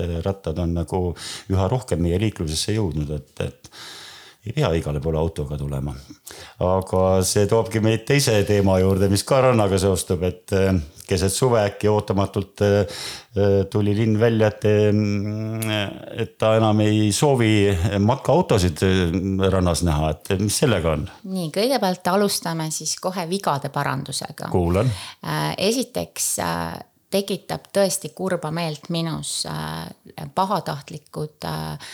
rattad 0.49 0.63
on 0.63 0.75
nagu 0.77 1.15
üha 1.51 1.69
rohkem 1.69 2.01
meie 2.01 2.19
liiklusesse 2.19 2.77
jõudnud, 2.77 3.09
et, 3.15 3.33
et 3.45 3.71
ei 4.47 4.53
pea 4.55 4.69
igale 4.73 5.01
poole 5.03 5.19
autoga 5.19 5.57
tulema. 5.59 5.93
aga 6.63 7.21
see 7.27 7.45
toobki 7.45 7.81
meid 7.83 8.05
teise 8.07 8.37
teema 8.47 8.79
juurde, 8.79 9.09
mis 9.11 9.23
ka 9.27 9.41
rannaga 9.43 9.77
seostub, 9.77 10.23
et 10.23 10.53
äh, 10.55 10.79
keset 11.09 11.33
suve 11.33 11.59
äkki 11.59 11.89
ootamatult 11.91 12.63
äh, 12.63 13.03
tuli 13.69 13.93
linn 13.97 14.15
välja, 14.19 14.47
et, 14.47 14.65
et 16.23 16.37
ta 16.39 16.53
enam 16.57 16.79
ei 16.81 17.11
soovi 17.13 17.51
matkaautosid 17.99 18.81
rannas 19.51 19.83
näha, 19.85 20.13
et 20.15 20.33
mis 20.39 20.61
sellega 20.63 20.95
on? 20.95 21.05
nii, 21.29 21.51
kõigepealt 21.53 22.07
alustame 22.13 22.71
siis 22.71 22.95
kohe 23.03 23.27
vigade 23.29 23.69
parandusega. 23.75 24.49
kuulan. 24.55 24.89
esiteks 25.57 26.31
tekitab 27.09 27.69
tõesti 27.73 28.11
kurba 28.15 28.51
meelt 28.51 28.89
minus 28.89 29.45
äh, 29.49 29.87
pahatahtlikud 30.35 31.47
äh, 31.49 31.89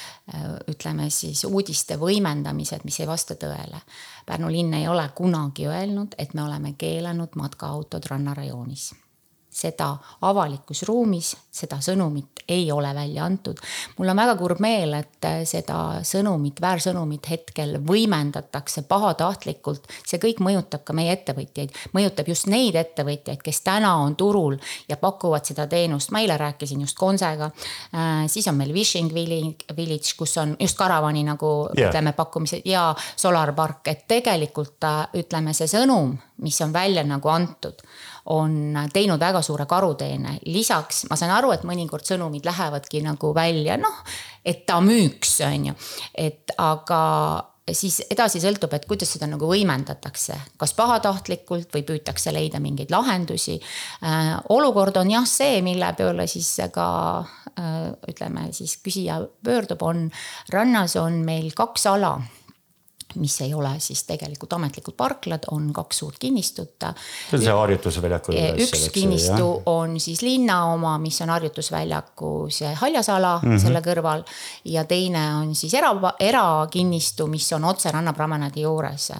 ütleme 0.72 1.10
siis 1.10 1.46
uudiste 1.46 2.00
võimendamised, 2.02 2.84
mis 2.84 3.00
ei 3.00 3.08
vasta 3.08 3.38
tõele. 3.40 3.80
Pärnu 4.26 4.52
linn 4.52 4.74
ei 4.74 4.88
ole 4.88 5.08
kunagi 5.16 5.68
öelnud, 5.70 6.18
et 6.18 6.34
me 6.34 6.44
oleme 6.44 6.74
keelanud 6.78 7.36
matkaautod 7.40 8.12
rannarajoonis 8.12 8.94
seda 9.56 9.94
avalikus 10.28 10.84
ruumis, 10.88 11.32
seda 11.56 11.78
sõnumit 11.84 12.44
ei 12.52 12.72
ole 12.72 12.92
välja 12.96 13.24
antud. 13.26 13.58
mul 13.98 14.10
on 14.10 14.18
väga 14.18 14.36
kurb 14.36 14.60
meel, 14.60 14.94
et 14.94 15.28
seda 15.48 16.02
sõnumit, 16.06 16.60
väärsõnumit 16.62 17.30
hetkel 17.30 17.78
võimendatakse 17.88 18.84
pahatahtlikult. 18.90 19.88
see 20.06 20.20
kõik 20.20 20.42
mõjutab 20.44 20.84
ka 20.84 20.94
meie 20.94 21.14
ettevõtjaid, 21.16 21.72
mõjutab 21.96 22.28
just 22.28 22.48
neid 22.52 22.76
ettevõtjaid, 22.76 23.42
kes 23.42 23.62
täna 23.62 23.96
on 24.04 24.16
turul 24.16 24.58
ja 24.90 24.98
pakuvad 24.98 25.46
seda 25.46 25.68
teenust. 25.68 26.12
ma 26.12 26.20
eile 26.20 26.38
rääkisin 26.38 26.82
just 26.82 26.98
Konsega 26.98 27.46
äh,. 27.94 28.28
siis 28.28 28.48
on 28.48 28.56
meil 28.56 28.74
Wishing 28.74 29.14
Village, 29.14 30.14
kus 30.18 30.38
on 30.38 30.56
just 30.60 30.78
karavani 30.78 31.24
nagu 31.24 31.70
yeah. 31.78 31.90
ütleme 31.90 32.14
pakkumised 32.14 32.62
ja 32.66 32.96
Solar 33.16 33.54
Park, 33.54 33.88
et 33.88 34.08
tegelikult 34.08 34.84
ütleme, 35.14 35.54
see 35.54 35.68
sõnum, 35.68 36.18
mis 36.38 36.62
on 36.62 36.74
välja 36.74 37.04
nagu 37.04 37.30
antud 37.30 37.82
on 38.26 38.78
teinud 38.94 39.20
väga 39.20 39.42
suure 39.46 39.66
karuteene. 39.70 40.40
lisaks 40.46 41.06
ma 41.10 41.16
saan 41.16 41.32
aru, 41.32 41.52
et 41.52 41.66
mõnikord 41.68 42.06
sõnumid 42.08 42.46
lähevadki 42.46 43.04
nagu 43.06 43.34
välja, 43.36 43.78
noh, 43.78 44.00
et 44.46 44.66
ta 44.66 44.80
müüks, 44.82 45.40
on 45.46 45.68
ju. 45.72 45.76
et 46.14 46.56
aga 46.58 47.02
siis 47.74 48.00
edasi 48.14 48.40
sõltub, 48.42 48.74
et 48.78 48.86
kuidas 48.86 49.10
seda 49.16 49.28
nagu 49.30 49.48
võimendatakse, 49.50 50.38
kas 50.58 50.74
pahatahtlikult 50.78 51.74
või 51.74 51.86
püütakse 51.88 52.34
leida 52.34 52.62
mingeid 52.62 52.94
lahendusi 52.94 53.58
äh,. 53.58 54.36
olukord 54.50 54.98
on 55.02 55.12
jah 55.12 55.26
see, 55.30 55.62
mille 55.66 55.94
peale 55.98 56.28
siis 56.30 56.52
ka 56.74 56.88
äh, 57.22 57.92
ütleme 58.10 58.52
siis 58.54 58.78
küsija 58.86 59.22
pöördub, 59.44 59.82
on 59.82 60.10
rannas 60.54 60.98
on 61.02 61.24
meil 61.26 61.52
kaks 61.58 61.88
ala 61.94 62.20
mis 63.22 63.38
ei 63.42 63.54
ole 63.54 63.74
siis 63.80 64.04
tegelikult 64.08 64.54
ametlikud 64.58 64.96
parklad, 64.98 65.48
on 65.52 65.72
kaks 65.74 65.98
suurt 66.04 66.20
kinnistut. 66.20 66.76
see 66.80 67.38
on 67.38 67.44
see 67.44 67.58
harjutusväljaku 67.60 68.36
üks 68.66 68.88
kinnistu 68.94 69.50
jah? 69.50 69.66
on 69.66 70.00
siis 70.00 70.22
linna 70.22 70.66
oma, 70.74 70.98
mis 71.02 71.22
on 71.22 71.30
harjutusväljaku 71.30 72.32
see 72.50 72.74
haljasala 72.74 73.40
mm 73.42 73.50
-hmm. 73.52 73.62
selle 73.62 73.82
kõrval. 73.82 74.24
ja 74.66 74.84
teine 74.84 75.36
on 75.36 75.56
siis 75.56 75.74
era, 75.74 75.92
erakinnistu, 76.20 77.28
mis 77.28 77.52
on 77.54 77.64
otse 77.64 77.92
rannapromenaadi 77.92 78.62
juures 78.62 79.12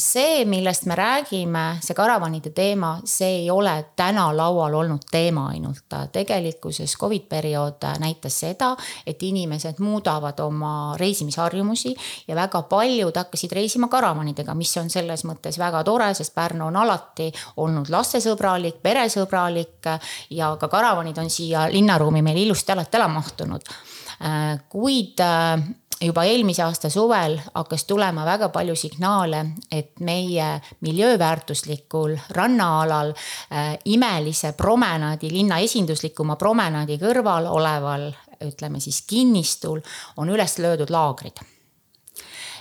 see, 0.00 0.44
millest 0.48 0.86
me 0.88 0.94
räägime, 0.96 1.64
see 1.84 1.94
karavanide 1.94 2.50
teema, 2.56 2.94
see 3.04 3.42
ei 3.42 3.50
ole 3.52 3.74
täna 3.96 4.30
laual 4.36 4.74
olnud 4.74 5.04
teema 5.10 5.48
ainult. 5.52 5.84
tegelikkuses 6.12 6.96
Covid 7.00 7.26
periood 7.28 7.84
näitas 8.00 8.38
seda, 8.40 8.70
et 9.06 9.22
inimesed 9.22 9.78
muudavad 9.78 10.40
oma 10.40 10.96
reisimisharjumusi 10.96 11.94
ja 12.28 12.36
väga 12.36 12.62
paljud 12.62 13.16
hakkasid 13.16 13.52
reisima 13.52 13.88
karavanidega, 13.88 14.54
mis 14.54 14.76
on 14.80 14.90
selles 14.90 15.24
mõttes 15.28 15.58
väga 15.58 15.84
tore, 15.84 16.14
sest 16.14 16.34
Pärnu 16.34 16.66
on 16.66 16.76
alati 16.76 17.28
olnud 17.56 17.90
lastesõbralik, 17.92 18.80
peresõbralik 18.82 19.90
ja 20.30 20.54
ka 20.60 20.68
karavanid 20.68 21.18
on 21.18 21.30
siia 21.30 21.68
linnaruumi 21.72 22.22
meil 22.22 22.46
ilusti 22.46 22.72
alati 22.72 22.96
ära 22.96 23.08
mahtunud 23.12 23.68
äh, 23.68 24.60
kuid 24.68 25.20
äh, 25.20 25.60
juba 26.00 26.24
eelmise 26.24 26.62
aasta 26.62 26.90
suvel 26.90 27.38
hakkas 27.54 27.84
tulema 27.84 28.24
väga 28.24 28.48
palju 28.48 28.76
signaale, 28.76 29.44
et 29.72 30.00
meie 30.00 30.48
miljööväärtuslikul 30.80 32.16
rannaalal 32.36 33.12
äh, 33.12 33.76
imelise 33.84 34.52
promenaadi, 34.52 35.30
linna 35.30 35.60
esinduslikuma 35.60 36.36
promenaadi 36.36 36.98
kõrval 36.98 37.48
oleval 37.50 38.10
ütleme 38.40 38.80
siis 38.80 39.02
kinnistul 39.06 39.80
on 40.16 40.28
üles 40.32 40.58
löödud 40.58 40.90
laagrid 40.90 41.42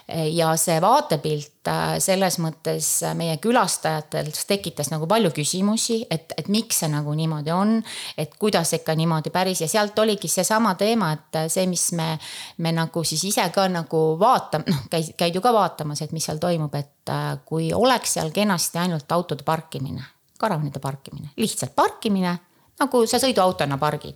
ja 0.10 0.54
see 0.58 0.80
vaatepilt 0.82 1.68
äh, 1.70 1.96
selles 2.02 2.40
mõttes 2.42 2.88
meie 3.18 3.38
külastajatel 3.42 4.32
tekitas 4.48 4.90
nagu 4.94 5.08
palju 5.10 5.32
küsimusi, 5.36 6.00
et, 6.10 6.34
et 6.38 6.50
miks 6.52 6.82
see 6.84 6.90
nagu 6.92 7.14
niimoodi 7.16 7.54
on. 7.54 7.78
et 8.18 8.36
kuidas 8.40 8.74
ikka 8.74 8.96
niimoodi 8.96 9.30
päris 9.30 9.62
ja 9.62 9.68
sealt 9.68 10.00
oligi 10.00 10.28
seesama 10.28 10.76
teema, 10.76 11.12
et 11.14 11.40
see, 11.52 11.68
mis 11.68 11.92
me, 11.98 12.12
me 12.58 12.74
nagu 12.76 13.04
siis 13.04 13.24
ise 13.32 13.46
ka 13.54 13.68
nagu 13.70 14.04
vaatame, 14.20 14.70
noh 14.72 14.86
käid, 14.90 15.14
käid 15.18 15.36
ju 15.36 15.42
ka 15.46 15.54
vaatamas, 15.54 16.02
et 16.02 16.14
mis 16.16 16.26
seal 16.26 16.42
toimub, 16.42 16.76
et 16.76 17.14
äh, 17.14 17.34
kui 17.46 17.74
oleks 17.74 18.18
seal 18.18 18.32
kenasti 18.36 18.82
ainult 18.82 19.12
autode 19.12 19.46
parkimine, 19.46 20.06
karavanide 20.40 20.80
parkimine, 20.80 21.34
lihtsalt 21.38 21.76
parkimine 21.76 22.38
nagu 22.80 23.04
sa 23.08 23.20
sõiduautona 23.20 23.78
pargid 23.78 24.16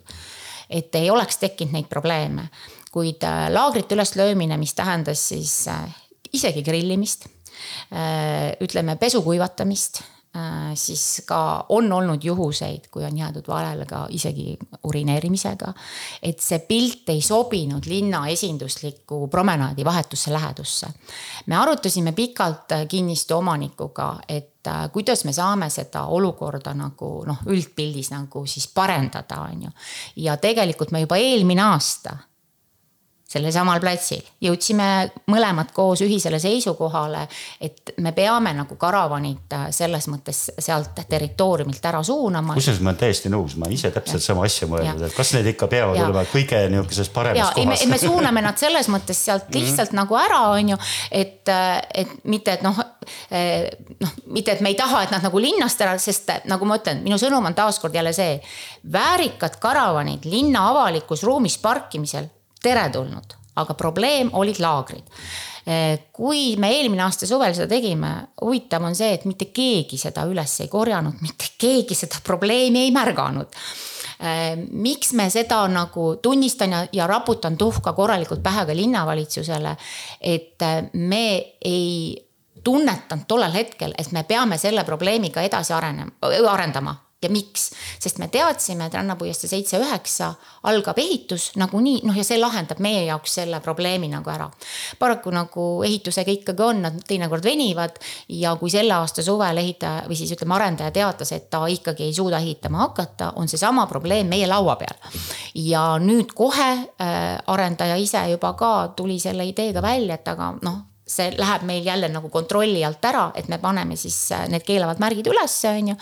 et 0.69 0.95
ei 0.95 1.09
oleks 1.11 1.37
tekkinud 1.37 1.75
neid 1.75 1.89
probleeme 1.91 2.47
kuid 2.93 3.23
äh, 3.25 3.47
laagrite 3.53 3.97
üleslöömine, 3.97 4.57
mis 4.61 4.73
tähendas 4.77 5.27
siis 5.33 5.67
äh, 5.67 5.85
isegi 6.33 6.63
grillimist, 6.63 7.27
äh, 7.91 8.53
ütleme 8.61 8.97
pesu 9.01 9.21
kuivatamist 9.25 10.03
siis 10.73 11.21
ka 11.29 11.65
on 11.69 11.91
olnud 11.93 12.23
juhuseid, 12.25 12.87
kui 12.89 13.03
on 13.05 13.17
jäädud 13.17 13.45
valele 13.47 13.85
ka 13.85 14.07
isegi 14.09 14.55
urineerimisega. 14.89 15.73
et 16.23 16.39
see 16.41 16.57
pilt 16.65 17.09
ei 17.13 17.21
sobinud 17.21 17.85
linna 17.85 18.23
esindusliku 18.27 19.27
promenaadi 19.27 19.85
vahetusse 19.85 20.33
lähedusse. 20.33 20.87
me 21.45 21.55
arutasime 21.55 22.11
pikalt 22.11 22.73
kinnistu 22.89 23.37
omanikuga, 23.37 24.15
et 24.27 24.65
kuidas 24.91 25.23
me 25.25 25.33
saame 25.33 25.69
seda 25.69 26.05
olukorda 26.05 26.73
nagu 26.73 27.13
noh, 27.29 27.45
üldpildis 27.45 28.09
nagu 28.11 28.45
siis 28.45 28.67
parendada, 28.73 29.37
on 29.41 29.63
ju. 29.63 29.69
ja 30.15 30.37
tegelikult 30.37 30.91
me 30.91 31.05
juba 31.05 31.21
eelmine 31.21 31.61
aasta 31.61 32.17
sellel 33.33 33.53
samal 33.53 33.81
platsil. 33.81 34.21
jõudsime 34.43 34.87
mõlemad 35.31 35.71
koos 35.73 36.03
ühisele 36.05 36.39
seisukohale, 36.41 37.25
et 37.61 37.93
me 38.03 38.13
peame 38.15 38.53
nagu 38.55 38.77
karavanid 38.79 39.55
äh, 39.55 39.65
selles 39.75 40.07
mõttes 40.11 40.45
sealt 40.59 41.01
territooriumilt 41.09 41.85
ära 41.89 42.03
suunama. 42.05 42.57
kusjuures 42.57 42.81
ma 42.83 42.91
olen 42.91 43.01
täiesti 43.01 43.31
nõus, 43.33 43.55
ma 43.59 43.69
ise 43.73 43.91
täpselt 43.93 44.21
ja. 44.21 44.27
sama 44.27 44.45
asja 44.47 44.69
mõelnud, 44.69 45.05
et 45.07 45.15
kas 45.17 45.33
need 45.37 45.49
ikka 45.53 45.69
peavad 45.71 45.99
ja. 45.99 46.07
olema 46.07 46.25
kõige 46.29 46.61
niisuguses 46.73 47.09
paremas 47.13 47.41
ja, 47.41 47.49
kohas. 47.55 47.85
me 47.89 48.01
suuname 48.01 48.45
nad 48.45 48.59
selles 48.61 48.89
mõttes 48.93 49.23
sealt 49.25 49.49
mhm. 49.49 49.59
lihtsalt 49.59 49.91
mm 49.91 49.97
-hmm. 49.97 50.03
nagu 50.03 50.19
ära, 50.19 50.41
on 50.53 50.73
ju, 50.75 50.79
et, 51.11 51.49
äh, 51.49 51.81
et 52.03 52.13
mitte, 52.23 52.57
et 52.59 52.65
noh, 52.65 52.79
äh, 53.31 53.69
noh, 53.99 54.13
mitte, 54.25 54.53
et 54.53 54.61
me 54.61 54.73
ei 54.73 54.79
taha, 54.79 55.03
et 55.07 55.15
nad 55.15 55.25
nagu 55.25 55.41
linnast 55.41 55.81
ära, 55.81 55.97
sest 55.97 56.29
nagu 56.49 56.65
ma 56.65 56.77
ütlen, 56.81 57.03
minu 57.03 57.17
sõnum 57.17 57.45
on 57.45 57.55
taaskord 57.57 57.95
jälle 57.95 58.13
see. 58.13 58.39
väärikad 58.91 59.59
karavanid 59.59 60.25
linna 60.25 60.69
avalikus 60.69 61.23
ruumis 61.23 61.57
parkimisel 61.57 62.27
teretulnud, 62.63 63.35
aga 63.59 63.75
probleem 63.77 64.31
olid 64.39 64.61
laagrid. 64.63 65.05
Kui 66.11 66.57
me 66.59 66.73
eelmine 66.75 67.05
aasta 67.05 67.27
suvel 67.27 67.53
seda 67.55 67.69
tegime, 67.71 68.09
huvitav 68.41 68.83
on 68.83 68.95
see, 68.97 69.13
et 69.15 69.23
mitte 69.29 69.47
keegi 69.55 69.99
seda 70.01 70.25
üles 70.27 70.57
ei 70.59 70.67
korjanud, 70.71 71.21
mitte 71.23 71.53
keegi 71.61 71.95
seda 71.95 72.19
probleemi 72.25 72.83
ei 72.83 72.91
märganud. 72.95 73.55
Miks 74.71 75.13
me 75.15 75.29
seda 75.31 75.61
nagu 75.71 76.09
tunnistan 76.23 76.75
ja, 76.75 76.83
ja 76.91 77.07
raputan 77.07 77.55
tuhka 77.59 77.93
korralikult 77.95 78.43
pähe 78.43 78.65
ka 78.67 78.75
linnavalitsusele, 78.75 79.75
et 80.19 80.67
me 80.93 81.23
ei 81.63 82.19
tunnetanud 82.63 83.25
tollel 83.27 83.55
hetkel, 83.55 83.95
et 83.97 84.11
me 84.11 84.23
peame 84.27 84.59
selle 84.59 84.83
probleemiga 84.87 85.43
edasi 85.43 85.73
arenema, 85.75 86.11
arendama 86.51 86.95
ja 87.23 87.29
miks, 87.33 87.69
sest 87.99 88.19
me 88.21 88.27
teadsime, 88.31 88.87
et 88.87 88.93
Rannapuiestee 88.93 89.49
seitse 89.49 89.79
üheksa 89.81 90.33
algab 90.69 90.99
ehitus 91.01 91.51
nagunii, 91.59 92.01
noh 92.07 92.17
ja 92.17 92.25
see 92.27 92.39
lahendab 92.39 92.81
meie 92.83 93.05
jaoks 93.07 93.39
selle 93.39 93.59
probleemi 93.63 94.09
nagu 94.11 94.29
ära. 94.29 94.49
paraku 94.99 95.33
nagu 95.33 95.67
ehitusega 95.83 96.31
ikkagi 96.31 96.63
on, 96.63 96.81
nad 96.87 97.01
teinekord 97.07 97.43
venivad 97.43 97.99
ja 98.29 98.55
kui 98.59 98.71
selle 98.73 98.95
aasta 98.95 99.23
suvel 99.23 99.57
ehitaja 99.57 100.07
või 100.07 100.19
siis 100.19 100.31
ütleme, 100.35 100.55
arendaja 100.55 100.91
teatas, 100.91 101.31
et 101.31 101.49
ta 101.49 101.65
ikkagi 101.67 102.07
ei 102.07 102.13
suuda 102.13 102.39
ehitama 102.39 102.85
hakata, 102.87 103.33
on 103.35 103.47
seesama 103.47 103.87
probleem 103.87 104.27
meie 104.27 104.47
laua 104.47 104.75
peal. 104.75 104.95
ja 105.55 105.97
nüüd 105.99 106.33
kohe 106.35 106.71
äh, 106.71 107.37
arendaja 107.47 107.95
ise 107.95 108.25
juba 108.31 108.53
ka 108.53 108.73
tuli 108.95 109.19
selle 109.19 109.45
ideega 109.47 109.81
välja, 109.81 110.15
et 110.15 110.27
aga 110.27 110.55
noh 110.61 110.92
see 111.07 111.33
läheb 111.35 111.65
meil 111.67 111.85
jälle 111.85 112.07
nagu 112.11 112.29
kontrolli 112.31 112.83
alt 112.85 113.03
ära, 113.05 113.29
et 113.35 113.47
me 113.51 113.59
paneme 113.59 113.97
siis 113.99 114.17
äh, 114.31 114.45
need 114.51 114.63
keelavad 114.63 115.01
märgid 115.03 115.27
ülesse, 115.27 115.73
on 115.75 115.93
ju. 115.93 115.95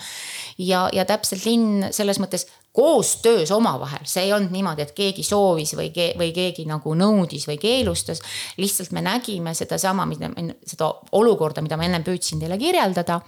ja, 0.68 0.88
ja 0.94 1.04
täpselt 1.08 1.46
linn 1.46 1.88
selles 1.90 2.20
mõttes 2.22 2.46
koostöös 2.72 3.50
omavahel, 3.52 4.04
see 4.08 4.24
ei 4.24 4.32
olnud 4.32 4.52
niimoodi, 4.54 4.86
et 4.86 4.94
keegi 4.96 5.24
soovis 5.26 5.74
või 5.76 5.90
ke,, 5.92 6.12
või 6.18 6.30
keegi 6.32 6.64
nagu 6.68 6.94
nõudis 6.96 7.44
või 7.50 7.58
keelustas. 7.60 8.22
lihtsalt 8.56 8.94
me 8.96 9.02
nägime 9.04 9.52
sedasama, 9.54 10.06
mida, 10.08 10.30
seda 10.66 10.88
olukorda, 11.12 11.64
mida 11.64 11.76
ma 11.76 11.84
ennem 11.88 12.06
püüdsin 12.06 12.40
teile 12.40 12.56
kirjeldada. 12.58 13.20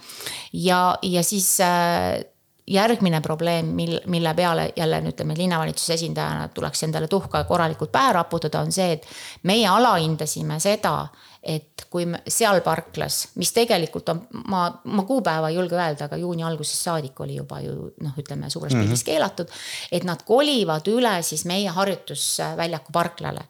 ja, 0.52 0.96
ja 1.02 1.22
siis 1.22 1.58
äh, 1.60 2.22
järgmine 2.66 3.20
probleem, 3.20 3.66
mil, 3.66 3.98
mille 4.06 4.34
peale 4.34 4.72
jälle 4.76 5.02
ütleme 5.08 5.36
linnavalitsuse 5.36 5.94
esindajana 5.94 6.48
tuleks 6.48 6.82
endale 6.82 7.08
tuhka 7.08 7.44
korralikult 7.44 7.92
pähe 7.92 8.12
raputada, 8.12 8.60
on 8.60 8.72
see, 8.72 8.92
et 8.92 9.06
meie 9.42 9.68
alahindasime 9.68 10.60
seda 10.60 10.94
et 11.44 11.84
kui 11.90 12.06
seal 12.28 12.60
parklas, 12.64 13.20
mis 13.40 13.52
tegelikult 13.54 14.08
on, 14.12 14.22
ma, 14.50 14.64
ma 14.84 15.04
kuupäeva 15.06 15.50
ei 15.50 15.58
julge 15.58 15.76
öelda, 15.76 16.08
aga 16.08 16.18
juuni 16.20 16.44
algusest 16.46 16.88
saadik 16.88 17.20
oli 17.20 17.36
juba 17.36 17.60
ju 17.60 17.74
noh, 18.02 18.14
ütleme 18.20 18.50
suures 18.50 18.72
mm 18.72 18.78
-hmm. 18.78 18.84
pildis 18.84 19.04
keelatud. 19.04 19.48
et 19.92 20.04
nad 20.04 20.22
kolivad 20.24 20.88
üle 20.88 21.22
siis 21.22 21.44
meie 21.44 21.68
harjutusväljaku 21.68 22.92
parklale. 22.92 23.44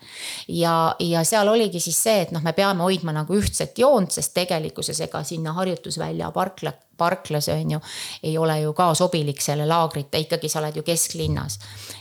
ja, 0.49 0.97
ja 0.99 1.25
seal 1.25 1.49
oligi 1.49 1.81
siis 1.81 2.03
see, 2.03 2.21
et 2.21 2.31
noh, 2.31 2.43
me 2.43 2.53
peame 2.53 2.83
hoidma 2.83 3.13
nagu 3.13 3.35
ühtset 3.35 3.79
joont, 3.79 4.11
sest 4.11 4.35
tegelikkuses 4.35 5.01
ega 5.01 5.23
sinna 5.23 5.53
harjutusvälja 5.53 6.31
parkla 6.31 6.73
parklas 6.97 7.49
on 7.49 7.71
ju, 7.77 7.81
ei 8.23 8.39
ole 8.39 8.61
ju 8.61 8.73
ka 8.73 8.93
sobilik 8.95 9.41
selle 9.41 9.67
laagrita, 9.67 10.19
ikkagi 10.19 10.49
sa 10.49 10.61
oled 10.63 10.77
ju 10.77 10.83
kesklinnas. 10.83 11.59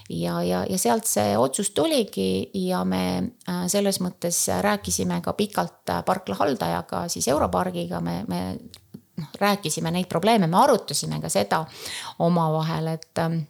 ja, 0.10 0.42
ja, 0.44 0.64
ja 0.70 0.78
sealt 0.78 1.06
see 1.10 1.38
otsus 1.38 1.72
tuligi 1.72 2.50
ja 2.68 2.84
me 2.86 3.04
äh, 3.50 3.66
selles 3.68 4.00
mõttes 4.04 4.46
rääkisime 4.62 5.22
ka 5.22 5.34
pikalt 5.34 5.90
äh, 5.90 6.04
parkla 6.06 6.36
haldajaga, 6.40 7.08
siis 7.08 7.28
Europargiga 7.28 8.02
me, 8.02 8.24
me 8.28 8.42
noh, 9.18 9.30
rääkisime 9.40 9.92
neid 9.92 10.10
probleeme, 10.10 10.48
me 10.48 10.58
arutasime 10.58 11.22
ka 11.22 11.30
seda 11.30 11.64
omavahel, 12.20 12.94
et, 12.98 13.12
ähm, 13.20 13.46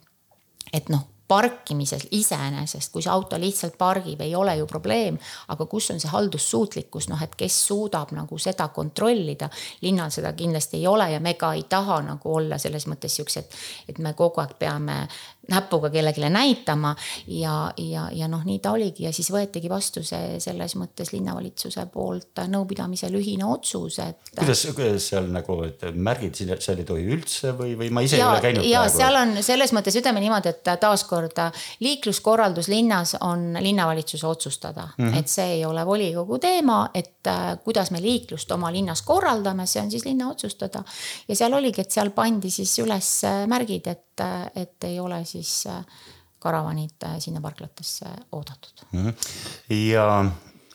et 0.72 0.88
noh 0.88 1.13
parkimises 1.28 2.06
iseenesest, 2.10 2.92
kui 2.92 3.02
see 3.02 3.12
auto 3.12 3.38
lihtsalt 3.40 3.78
pargib, 3.78 4.20
ei 4.20 4.34
ole 4.36 4.56
ju 4.56 4.66
probleem. 4.66 5.18
aga 5.48 5.66
kus 5.66 5.90
on 5.90 6.00
see 6.00 6.10
haldussuutlikkus, 6.10 7.08
noh, 7.08 7.22
et 7.22 7.34
kes 7.36 7.66
suudab 7.66 8.12
nagu 8.12 8.38
seda 8.38 8.68
kontrollida. 8.68 9.48
linnal 9.80 10.10
seda 10.10 10.32
kindlasti 10.32 10.76
ei 10.76 10.86
ole 10.86 11.10
ja 11.10 11.20
me 11.20 11.34
ka 11.34 11.52
ei 11.54 11.62
taha 11.68 12.02
nagu 12.02 12.34
olla 12.34 12.58
selles 12.58 12.86
mõttes 12.86 13.16
siuksed, 13.16 13.44
et 13.88 13.98
me 13.98 14.12
kogu 14.12 14.40
aeg 14.40 14.58
peame 14.58 15.08
näpuga 15.48 15.90
kellelegi 15.90 16.30
näitama. 16.30 16.94
ja, 17.26 17.72
ja, 17.76 18.08
ja 18.12 18.28
noh, 18.28 18.44
nii 18.44 18.58
ta 18.58 18.72
oligi 18.72 19.04
ja 19.04 19.12
siis 19.12 19.30
võetigi 19.32 19.68
vastu 19.70 20.02
see 20.04 20.38
selles 20.40 20.76
mõttes 20.80 21.12
linnavalitsuse 21.12 21.86
poolt 21.92 22.42
nõupidamisel 22.48 23.14
ühine 23.18 23.46
otsus, 23.48 23.98
et. 24.02 24.32
kuidas, 24.38 24.64
kuidas 24.76 25.08
seal 25.12 25.28
nagu, 25.32 25.58
et 25.66 25.84
märgid 25.94 26.38
seal 26.38 26.80
ei 26.80 26.88
tohi 26.88 27.06
üldse 27.16 27.54
või, 27.58 27.74
või 27.78 27.90
ma 27.94 28.04
ise 28.04 28.18
ja, 28.18 28.28
ei 28.28 28.30
ole 28.30 28.44
käinud? 28.44 28.68
ja 28.68 28.84
praegu. 28.84 28.98
seal 28.98 29.20
on 29.20 29.34
selles 29.46 29.74
mõttes 29.76 29.98
ütleme 30.00 30.22
niimoodi, 30.24 30.54
et 30.54 30.72
taaskord 30.80 31.42
liikluskorraldus 31.84 32.68
linnas 32.72 33.16
on 33.20 33.58
linnavalitsuse 33.60 34.26
otsustada 34.26 34.88
mm, 34.96 35.08
-hmm. 35.08 35.18
et 35.18 35.28
see 35.28 35.58
ei 35.58 35.64
ole 35.64 35.86
volikogu 35.86 36.38
teema, 36.38 36.88
et 36.94 37.26
äh, 37.28 37.58
kuidas 37.64 37.90
me 37.90 38.02
liiklust 38.02 38.50
oma 38.52 38.72
linnas 38.72 39.02
korraldame, 39.02 39.66
see 39.66 39.82
on 39.82 39.90
siis 39.90 40.04
linna 40.04 40.30
otsustada. 40.30 40.84
ja 41.28 41.36
seal 41.36 41.52
oligi, 41.52 41.80
et 41.80 41.90
seal 41.90 42.10
pandi 42.10 42.50
siis 42.50 42.78
üles 42.78 43.10
märgid, 43.48 43.86
et 43.86 44.04
et, 44.22 44.62
et 44.62 44.84
ei 44.84 45.00
ole 45.00 45.24
siis 45.24 45.33
äh, 45.70 45.84
karavanid 46.44 47.06
äh, 47.08 47.18
sinna 47.20 47.40
parklatesse 47.40 48.06
oodatud 48.32 48.86
mm. 48.92 49.06
-hmm. 49.08 49.14
ja 49.90 50.08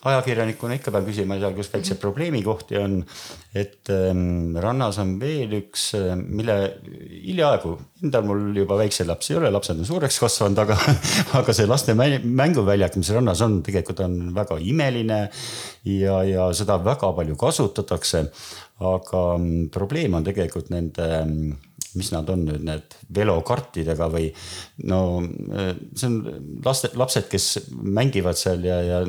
ajakirjanikuna 0.07 0.77
ikka 0.77 0.93
pean 0.95 1.07
küsima 1.07 1.35
seal, 1.39 1.55
kus 1.57 1.69
väikseid 1.73 1.97
mhm. 1.97 2.01
probleemikohti 2.01 2.77
on. 2.79 2.99
et 3.55 3.89
ähm, 3.89 4.55
rannas 4.61 4.99
on 5.01 5.15
veel 5.19 5.55
üks, 5.57 5.89
äh, 5.97 6.13
mille 6.15 6.55
hiljaaegu, 7.09 7.73
endal 8.03 8.27
mul 8.29 8.55
juba 8.61 8.77
väikseid 8.79 9.09
lapsi 9.09 9.33
ei 9.33 9.39
ole, 9.41 9.51
lapsed 9.51 9.81
on 9.81 9.87
suureks 9.89 10.19
kasvanud, 10.21 10.61
aga, 10.63 10.77
aga 11.41 11.55
see 11.55 11.67
laste 11.67 11.95
mänguväljak, 11.97 12.95
mis 13.01 13.11
rannas 13.15 13.41
on, 13.45 13.59
tegelikult 13.65 14.03
on 14.05 14.19
väga 14.35 14.59
imeline. 14.61 15.19
ja, 15.89 16.21
ja 16.23 16.49
seda 16.53 16.79
väga 16.83 17.11
palju 17.17 17.35
kasutatakse. 17.39 18.29
aga 18.79 19.23
mm, 19.37 19.69
probleem 19.75 20.13
on 20.15 20.23
tegelikult 20.23 20.69
nende 20.71 21.07
mm, 21.25 21.57
mis 21.97 22.11
nad 22.13 22.29
on 22.29 22.43
nüüd 22.45 22.65
need 22.67 22.95
velokartidega 23.15 24.09
või 24.13 24.27
no 24.89 24.99
see 25.97 26.09
on 26.09 26.19
laste, 26.65 26.91
lapsed, 26.99 27.25
kes 27.31 27.47
mängivad 27.71 28.37
seal 28.39 28.63
ja, 28.65 28.77
ja 28.85 29.01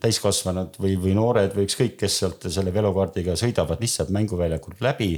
täiskasvanud 0.00 0.78
või, 0.82 0.94
või 1.00 1.16
noored 1.18 1.56
või 1.56 1.66
ükskõik, 1.68 1.98
kes 2.00 2.20
sealt 2.22 2.48
selle 2.52 2.74
velokaardiga 2.74 3.36
sõidavad 3.40 3.82
lihtsalt 3.82 4.14
mänguväljakult 4.14 4.82
läbi 4.84 5.12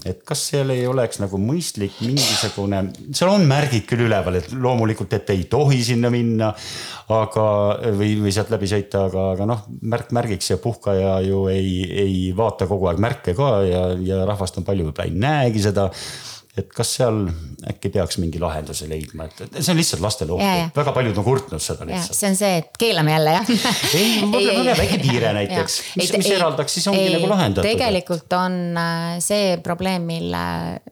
et 0.00 0.22
kas 0.24 0.40
seal 0.48 0.72
ei 0.72 0.86
oleks 0.88 1.20
nagu 1.20 1.36
mõistlik 1.36 1.98
mingisugune, 2.00 2.80
seal 3.12 3.28
on 3.28 3.44
märgid 3.48 3.84
küll 3.90 4.06
üleval, 4.06 4.38
et 4.40 4.48
loomulikult, 4.56 5.12
et 5.18 5.30
ei 5.34 5.44
tohi 5.52 5.82
sinna 5.84 6.10
minna. 6.12 6.52
aga, 7.12 7.46
või, 7.98 8.14
või 8.22 8.32
sealt 8.32 8.48
läbi 8.54 8.70
sõita, 8.70 9.04
aga, 9.10 9.24
aga 9.34 9.46
noh, 9.50 9.64
märk 9.84 10.14
märgiks 10.16 10.48
ja 10.48 10.56
puhkaja 10.62 11.18
ju 11.26 11.44
ei, 11.52 11.82
ei 12.04 12.18
vaata 12.36 12.64
kogu 12.70 12.88
aeg 12.88 13.02
märke 13.04 13.34
ka 13.36 13.50
ja, 13.68 13.82
ja 14.00 14.22
rahvast 14.28 14.56
on 14.56 14.64
palju, 14.64 14.88
võib-olla 14.88 15.10
ei 15.10 15.18
näegi 15.26 15.66
seda 15.66 15.90
et 16.52 16.68
kas 16.68 16.90
seal 16.98 17.22
äkki 17.70 17.88
peaks 17.94 18.18
mingi 18.20 18.40
lahenduse 18.40 18.84
leidma, 18.84 19.24
et 19.24 19.54
see 19.56 19.72
on 19.72 19.78
lihtsalt 19.78 20.02
lastele 20.04 20.34
ohtlik, 20.34 20.74
väga 20.76 20.92
paljud 20.92 21.20
on 21.22 21.24
kurtnud 21.24 21.62
seda 21.64 21.86
lihtsalt. 21.88 22.18
see 22.18 22.28
on 22.28 22.36
see, 22.36 22.58
et 22.60 22.76
keelame 22.80 23.14
jälle 23.14 23.32
jah 23.38 23.52
ei, 23.96 24.10
ma 24.28 24.42
pean 24.42 24.68
väike 24.82 24.98
piire 25.00 25.30
näiteks, 25.38 25.78
mis, 25.96 26.12
mis 26.18 26.28
eraldaks, 26.36 26.76
siis 26.76 26.90
ongi 26.92 27.06
ei, 27.06 27.14
nagu 27.16 27.30
lahendatud. 27.32 27.64
tegelikult 27.70 28.36
on 28.36 28.58
äh, 28.76 29.16
see 29.24 29.56
probleem, 29.64 30.04
mille 30.12 30.44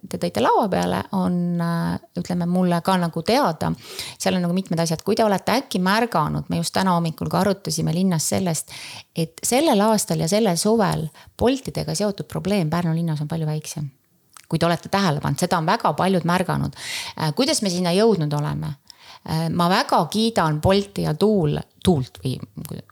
te 0.08 0.22
tõite 0.24 0.40
laua 0.40 0.64
peale, 0.72 1.02
on 1.20 1.38
äh, 1.60 1.92
ütleme 2.22 2.48
mulle 2.48 2.80
ka 2.86 2.96
nagu 3.04 3.26
teada. 3.26 3.74
seal 4.16 4.40
on 4.40 4.46
nagu 4.48 4.56
mitmed 4.56 4.80
asjad, 4.80 5.04
kui 5.04 5.18
te 5.18 5.28
olete 5.28 5.60
äkki 5.60 5.84
märganud, 5.84 6.48
me 6.48 6.64
just 6.64 6.72
täna 6.78 6.96
hommikul 6.96 7.28
ka 7.28 7.44
arutasime 7.44 7.92
linnas 7.92 8.32
sellest, 8.32 8.72
et 9.12 9.36
sellel 9.44 9.84
aastal 9.90 10.24
ja 10.24 10.32
sellel 10.32 10.56
suvel 10.56 11.10
Boltidega 11.36 11.92
seotud 11.96 12.28
probleem 12.32 12.72
Pärnu 12.72 12.96
linnas 12.96 13.20
on 13.20 13.28
palju 13.28 13.48
väiksem 13.48 13.90
kui 14.50 14.58
te 14.58 14.66
olete 14.66 14.90
tähele 14.90 15.22
pannud, 15.22 15.38
seda 15.38 15.58
on 15.58 15.68
väga 15.68 15.92
paljud 15.98 16.26
märganud. 16.26 16.76
Äh, 17.16 17.34
kuidas 17.38 17.62
me 17.62 17.70
sinna 17.70 17.94
jõudnud 17.94 18.34
oleme? 18.40 18.74
Äh, 19.30 19.46
ma 19.54 19.68
väga 19.70 20.02
kiidan 20.10 20.60
Bolti 20.60 21.06
ja 21.06 21.14
Tuul, 21.14 21.58
Tuult 21.84 22.20
või 22.24 22.34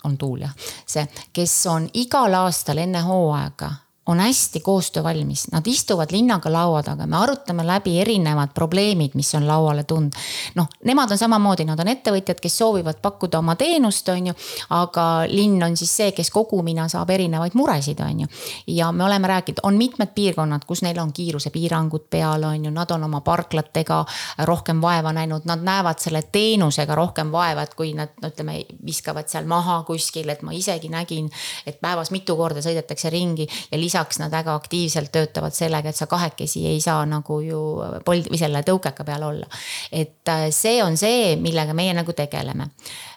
on 0.05 0.17
Tuul 0.19 0.47
jah, 0.47 0.55
see, 0.87 1.05
kes 1.33 1.59
on 1.73 1.91
igal 1.99 2.35
aastal 2.39 2.79
enne 2.85 3.03
hooaega 3.05 3.73
on 4.09 4.21
hästi 4.21 4.61
koostöövalmis, 4.61 5.51
nad 5.53 5.67
istuvad 5.67 6.09
linnaga 6.11 6.53
laua 6.53 6.83
taga, 6.83 7.07
me 7.07 7.17
arutame 7.17 7.67
läbi 7.67 8.01
erinevad 8.01 8.49
probleemid, 8.55 9.11
mis 9.15 9.35
on 9.35 9.47
lauale 9.49 9.85
tulnud. 9.85 10.13
noh, 10.55 10.67
nemad 10.85 11.11
on 11.11 11.19
samamoodi, 11.19 11.67
nad 11.69 11.81
on 11.81 11.89
ettevõtjad, 11.93 12.41
kes 12.41 12.57
soovivad 12.59 13.03
pakkuda 13.03 13.39
oma 13.39 13.55
teenust, 13.57 14.09
on 14.09 14.31
ju. 14.31 14.35
aga 14.71 15.05
linn 15.29 15.63
on 15.63 15.77
siis 15.77 15.93
see, 15.97 16.13
kes 16.17 16.31
kogumina 16.31 16.87
saab 16.89 17.11
erinevaid 17.11 17.53
muresid, 17.55 18.01
on 18.01 18.21
ju. 18.21 18.29
ja 18.67 18.89
me 18.93 19.05
oleme 19.05 19.29
rääkinud, 19.29 19.61
on 19.63 19.77
mitmed 19.77 20.15
piirkonnad, 20.15 20.65
kus 20.65 20.83
neil 20.83 20.99
on 21.05 21.13
kiirusepiirangud 21.13 22.09
peal, 22.11 22.49
on 22.49 22.65
ju, 22.65 22.73
nad 22.73 22.91
on 22.91 23.05
oma 23.05 23.21
parklatega 23.21 24.01
rohkem 24.49 24.81
vaeva 24.81 25.13
näinud, 25.13 25.45
nad 25.45 25.61
näevad 25.61 26.01
selle 26.01 26.23
teenusega 26.33 26.95
rohkem 26.95 27.33
vaeva, 27.33 27.69
et 27.69 27.77
kui 27.77 27.93
nad 27.93 28.17
no 28.23 28.33
ütleme, 28.33 28.63
viskavad 28.87 29.29
seal 29.29 29.45
maha 29.45 29.83
kuskil, 29.85 30.33
et 30.33 30.41
ma 30.43 30.57
isegi 30.57 30.89
nägin, 30.89 31.29
et 31.67 31.77
päevas 31.81 32.11
mitu 32.11 32.41
korda 32.41 32.65
sõidetakse 32.65 33.13
ringi 33.13 33.45
ja 33.69 33.77
lisaks 33.77 33.98
lisaks 33.99 34.19
nad 34.19 34.31
väga 34.31 34.55
aktiivselt 34.55 35.13
töötavad 35.13 35.55
sellega, 35.55 35.89
et 35.89 35.97
sa 35.97 36.07
kahekesi 36.07 36.67
ei 36.67 36.81
saa 36.81 37.05
nagu 37.07 37.41
ju 37.41 37.61
pold- 38.05 38.31
või 38.31 38.39
selle 38.39 38.63
tõukeka 38.63 39.05
peal 39.05 39.23
olla. 39.23 39.47
et 39.93 40.29
äh, 40.29 40.51
see 40.51 40.83
on 40.83 40.97
see, 40.97 41.37
millega 41.37 41.75
meie 41.75 41.95
nagu 41.95 42.13
tegeleme. 42.13 42.71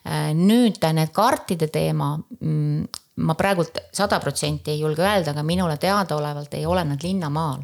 Äh, 0.06 0.34
nüüd 0.34 0.82
need 0.94 1.12
kaartide 1.14 1.68
teema 1.68 2.18
mm, 2.18 2.88
ma 3.16 3.36
praegult 3.36 3.78
sada 3.94 4.20
protsenti 4.20 4.72
ei 4.72 4.80
julge 4.80 5.02
öelda, 5.02 5.32
aga 5.32 5.44
minule 5.44 5.78
teadaolevalt 5.78 6.54
ei 6.54 6.66
ole 6.66 6.84
nad 6.84 7.04
linnamaal 7.04 7.62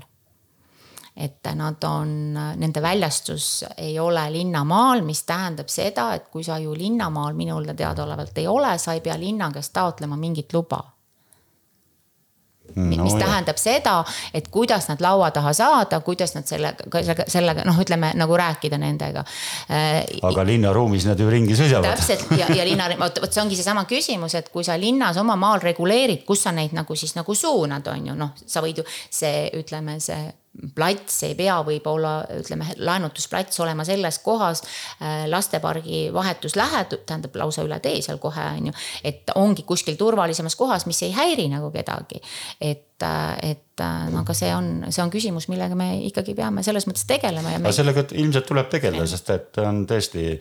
et 1.18 1.48
nad 1.56 1.84
on, 1.84 2.34
nende 2.34 2.82
väljastus 2.82 3.66
ei 3.78 3.98
ole 4.00 4.28
linnamaal, 4.30 5.02
mis 5.02 5.24
tähendab 5.24 5.68
seda, 5.68 6.14
et 6.14 6.28
kui 6.30 6.44
sa 6.44 6.60
ju 6.62 6.76
linnamaal 6.78 7.34
minule 7.34 7.74
teadaolevalt 7.74 8.38
ei 8.38 8.48
ole, 8.48 8.78
sa 8.78 8.94
ei 8.94 9.02
pea 9.02 9.18
linna 9.18 9.50
käest 9.52 9.74
taotlema 9.74 10.16
mingit 10.16 10.54
luba 10.54 10.84
no, 12.78 13.04
mis 13.04 13.16
jah. 13.16 13.26
tähendab 13.26 13.60
seda, 13.62 13.98
et 14.34 14.48
kuidas 14.54 14.88
nad 14.92 15.02
laua 15.04 15.32
taha 15.36 15.54
saada, 15.58 16.00
kuidas 16.06 16.36
nad 16.38 16.48
sellega, 16.50 17.04
sellega, 17.28 17.66
noh, 17.68 17.80
ütleme 17.84 18.14
nagu 18.18 18.38
rääkida 18.38 18.80
nendega. 18.82 19.26
aga 20.32 20.48
linnaruumis 20.48 21.08
nad 21.10 21.20
ju 21.20 21.30
ringi 21.32 21.58
sõidavad. 21.58 21.98
täpselt 21.98 22.32
ja, 22.40 22.50
ja 22.56 22.66
linna, 22.68 22.90
vot, 23.00 23.22
vot 23.24 23.34
see 23.34 23.44
ongi 23.44 23.60
seesama 23.60 23.86
küsimus, 23.90 24.38
et 24.40 24.50
kui 24.54 24.66
sa 24.68 24.78
linnas 24.80 25.18
oma 25.22 25.36
maal 25.40 25.64
reguleerid, 25.64 26.26
kus 26.28 26.46
sa 26.48 26.56
neid 26.56 26.76
nagu 26.78 26.96
siis 26.96 27.16
nagu 27.18 27.36
suunad, 27.36 27.88
on 27.94 28.12
ju, 28.12 28.18
noh, 28.18 28.36
sa 28.46 28.64
võid 28.66 28.84
ju 28.84 28.88
see, 28.88 29.48
ütleme, 29.58 30.00
see 30.04 30.28
plats 30.76 31.22
ei 31.28 31.36
pea 31.38 31.58
võib-olla 31.66 32.14
ütleme, 32.38 32.70
laenutusplats 32.78 33.60
olema 33.64 33.86
selles 33.88 34.20
kohas 34.26 34.64
äh, 34.64 35.26
lastepargi 35.30 36.08
vahetus 36.14 36.58
lähedal, 36.60 37.04
tähendab 37.06 37.36
lausa 37.40 37.66
üle 37.68 37.80
tee 37.84 38.02
seal 38.06 38.22
kohe 38.22 38.46
on 38.58 38.70
ju. 38.72 38.76
et 39.04 39.34
ongi 39.36 39.66
kuskil 39.68 39.98
turvalisemas 40.00 40.56
kohas, 40.60 40.88
mis 40.90 41.02
ei 41.06 41.14
häiri 41.16 41.48
nagu 41.52 41.72
kedagi. 41.72 42.22
et, 42.62 43.04
äh, 43.04 43.52
et 43.52 43.84
äh, 43.84 44.08
no 44.14 44.24
aga 44.24 44.38
see 44.38 44.54
on, 44.56 44.88
see 44.90 45.04
on 45.04 45.14
küsimus, 45.14 45.50
millega 45.52 45.76
me 45.76 45.92
ikkagi 46.10 46.36
peame 46.38 46.64
selles 46.66 46.88
mõttes 46.90 47.06
tegelema 47.10 47.58
aga 47.60 47.76
sellega 47.76 48.08
ilmselt 48.14 48.50
tuleb 48.50 48.72
tegeleda, 48.74 49.08
sest 49.10 49.30
et 49.36 49.62
on 49.64 49.86
tõesti 49.90 50.34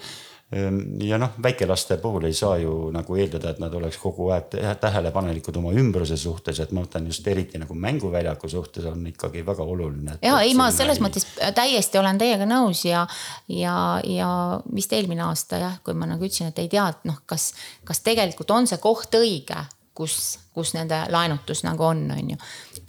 ja 1.02 1.18
noh, 1.18 1.32
väikelaste 1.42 1.96
puhul 1.96 2.28
ei 2.28 2.34
saa 2.34 2.56
ju 2.62 2.90
nagu 2.94 3.16
eeldada, 3.18 3.50
et 3.50 3.58
nad 3.58 3.72
oleks 3.74 3.98
kogu 3.98 4.28
aeg 4.30 4.54
tähelepanelikud 4.80 5.56
oma 5.58 5.72
ümbruse 5.74 6.16
suhtes, 6.16 6.60
et 6.62 6.70
ma 6.70 6.84
mõtlen 6.84 7.08
just 7.10 7.26
eriti 7.26 7.58
nagu 7.58 7.74
mänguväljaku 7.74 8.48
suhtes 8.48 8.86
on 8.86 9.02
ikkagi 9.10 9.42
väga 9.46 9.66
oluline. 9.66 10.18
ja 10.22 10.38
ei, 10.40 10.54
ma 10.54 10.70
selles 10.70 11.00
ei... 11.00 11.06
mõttes 11.08 11.26
täiesti 11.54 11.98
olen 11.98 12.18
teiega 12.22 12.46
nõus 12.46 12.84
ja, 12.86 13.06
ja, 13.48 13.76
ja 14.06 14.30
vist 14.74 14.94
eelmine 14.94 15.26
aasta 15.26 15.58
jah, 15.64 15.80
kui 15.82 15.98
ma 15.98 16.06
nagu 16.06 16.22
ütlesin, 16.22 16.54
et 16.54 16.62
ei 16.62 16.70
tea, 16.70 16.86
et 16.94 17.10
noh, 17.10 17.18
kas, 17.26 17.50
kas 17.84 18.04
tegelikult 18.06 18.54
on 18.54 18.70
see 18.70 18.78
koht 18.78 19.18
õige 19.18 19.66
kus, 19.96 20.38
kus 20.54 20.74
nende 20.76 20.98
laenutus 21.12 21.62
nagu 21.66 21.84
on, 21.88 22.04
on 22.12 22.30
ju. 22.34 22.38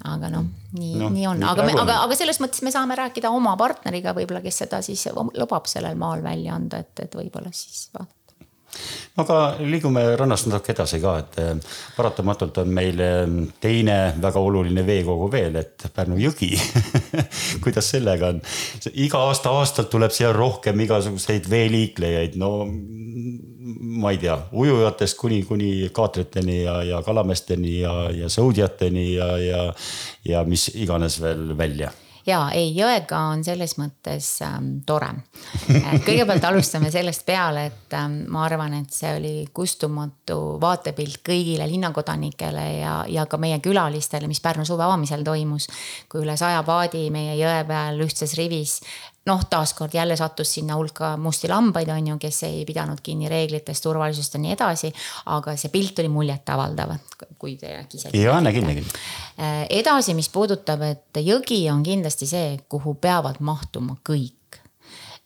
Aga 0.05 0.29
noh, 0.29 0.45
nii 0.77 0.99
no,, 0.99 1.09
nii 1.09 1.25
on, 1.29 1.41
aga, 1.43 1.65
aga, 1.81 1.95
aga 2.05 2.17
selles 2.19 2.37
mõttes 2.43 2.61
me 2.65 2.73
saame 2.73 2.97
rääkida 2.99 3.31
oma 3.33 3.55
partneriga 3.57 4.13
võib-olla, 4.17 4.43
kes 4.45 4.61
seda 4.63 4.81
siis 4.85 5.07
lubab 5.13 5.65
sellel 5.69 5.97
maal 5.97 6.21
välja 6.25 6.53
anda, 6.53 6.83
et, 6.85 6.93
et 7.01 7.17
võib-olla 7.17 7.53
siis 7.55 7.87
vaadata 7.93 8.16
aga 9.21 9.37
liigume 9.63 10.03
rannast 10.19 10.47
natuke 10.49 10.73
edasi 10.75 10.99
ka, 11.01 11.13
et 11.23 11.37
eh, 11.41 11.75
paratamatult 11.97 12.61
on 12.61 12.73
meil 12.73 13.01
eh, 13.01 13.23
teine 13.63 13.97
väga 14.21 14.43
oluline 14.43 14.85
veekogu 14.85 15.29
veel, 15.33 15.57
et 15.61 15.87
Pärnu 15.95 16.19
jõgi 16.21 16.51
kuidas 17.63 17.91
sellega 17.95 18.33
on? 18.35 18.41
iga 18.93 19.23
aasta 19.29 19.53
aastalt 19.57 19.91
tuleb 19.93 20.13
siia 20.13 20.33
rohkem 20.35 20.85
igasuguseid 20.85 21.49
veeliiklejaid, 21.49 22.37
no 22.37 22.51
ma 23.97 24.13
ei 24.13 24.19
tea, 24.21 24.37
ujujatest 24.53 25.17
kuni, 25.19 25.41
kuni 25.47 25.71
kaatriteni 25.93 26.61
ja, 26.63 26.81
ja 26.87 27.01
kalameesteni 27.05 27.79
ja, 27.81 27.95
ja 28.13 28.29
sõudjateni 28.31 29.07
ja, 29.15 29.31
ja, 29.41 29.63
ja 30.27 30.43
mis 30.47 30.69
iganes 30.75 31.19
veel 31.23 31.49
välja 31.57 31.91
ja 32.27 32.41
ei, 32.55 32.71
jõega 32.75 33.19
on 33.31 33.43
selles 33.47 33.77
mõttes 33.79 34.29
ähm, 34.45 34.69
tore. 34.87 35.09
kõigepealt 36.07 36.47
alustame 36.49 36.91
sellest 36.93 37.25
peale, 37.27 37.67
et 37.71 37.97
ähm, 37.97 38.19
ma 38.33 38.45
arvan, 38.45 38.77
et 38.81 38.93
see 38.93 39.13
oli 39.17 39.33
kustumatu 39.53 40.57
vaatepilt 40.61 41.21
kõigile 41.25 41.67
linnakodanikele 41.69 42.65
ja, 42.81 42.95
ja 43.09 43.27
ka 43.29 43.39
meie 43.41 43.59
külalistele, 43.63 44.29
mis 44.29 44.43
Pärnu 44.43 44.65
suve 44.67 44.85
avamisel 44.85 45.23
toimus. 45.27 45.69
kui 46.09 46.23
üle 46.23 46.37
saja 46.37 46.63
paadi 46.67 47.07
meie 47.11 47.37
jõe 47.39 47.61
peal 47.67 48.03
ühtses 48.05 48.35
rivis 48.37 48.79
noh, 49.27 49.43
taaskord 49.49 49.93
jälle 49.93 50.15
sattus 50.15 50.53
sinna 50.53 50.75
hulka 50.75 51.17
musti 51.17 51.49
lambaid, 51.51 51.89
on 51.91 52.07
ju, 52.07 52.17
kes 52.21 52.43
ei 52.47 52.63
pidanud 52.65 53.01
kinni 53.03 53.29
reeglitest, 53.29 53.83
turvalisusest 53.83 54.37
ja 54.37 54.43
nii 54.43 54.53
edasi. 54.55 54.93
aga 55.25 55.55
see 55.59 55.71
pilt 55.73 55.99
oli 55.99 56.11
muljetavaldav, 56.11 56.95
kui 57.39 57.55
te 57.57 57.73
äkki 57.79 57.99
ise. 57.99 58.11
nägin, 58.41 58.67
nägin. 58.67 58.87
Äh, 59.39 59.65
edasi, 59.81 60.13
mis 60.17 60.29
puudutab, 60.29 60.81
et 60.87 61.21
jõgi 61.21 61.61
on 61.71 61.83
kindlasti 61.85 62.29
see, 62.29 62.57
kuhu 62.69 62.97
peavad 63.01 63.39
mahtuma 63.39 63.97
kõik 64.07 64.37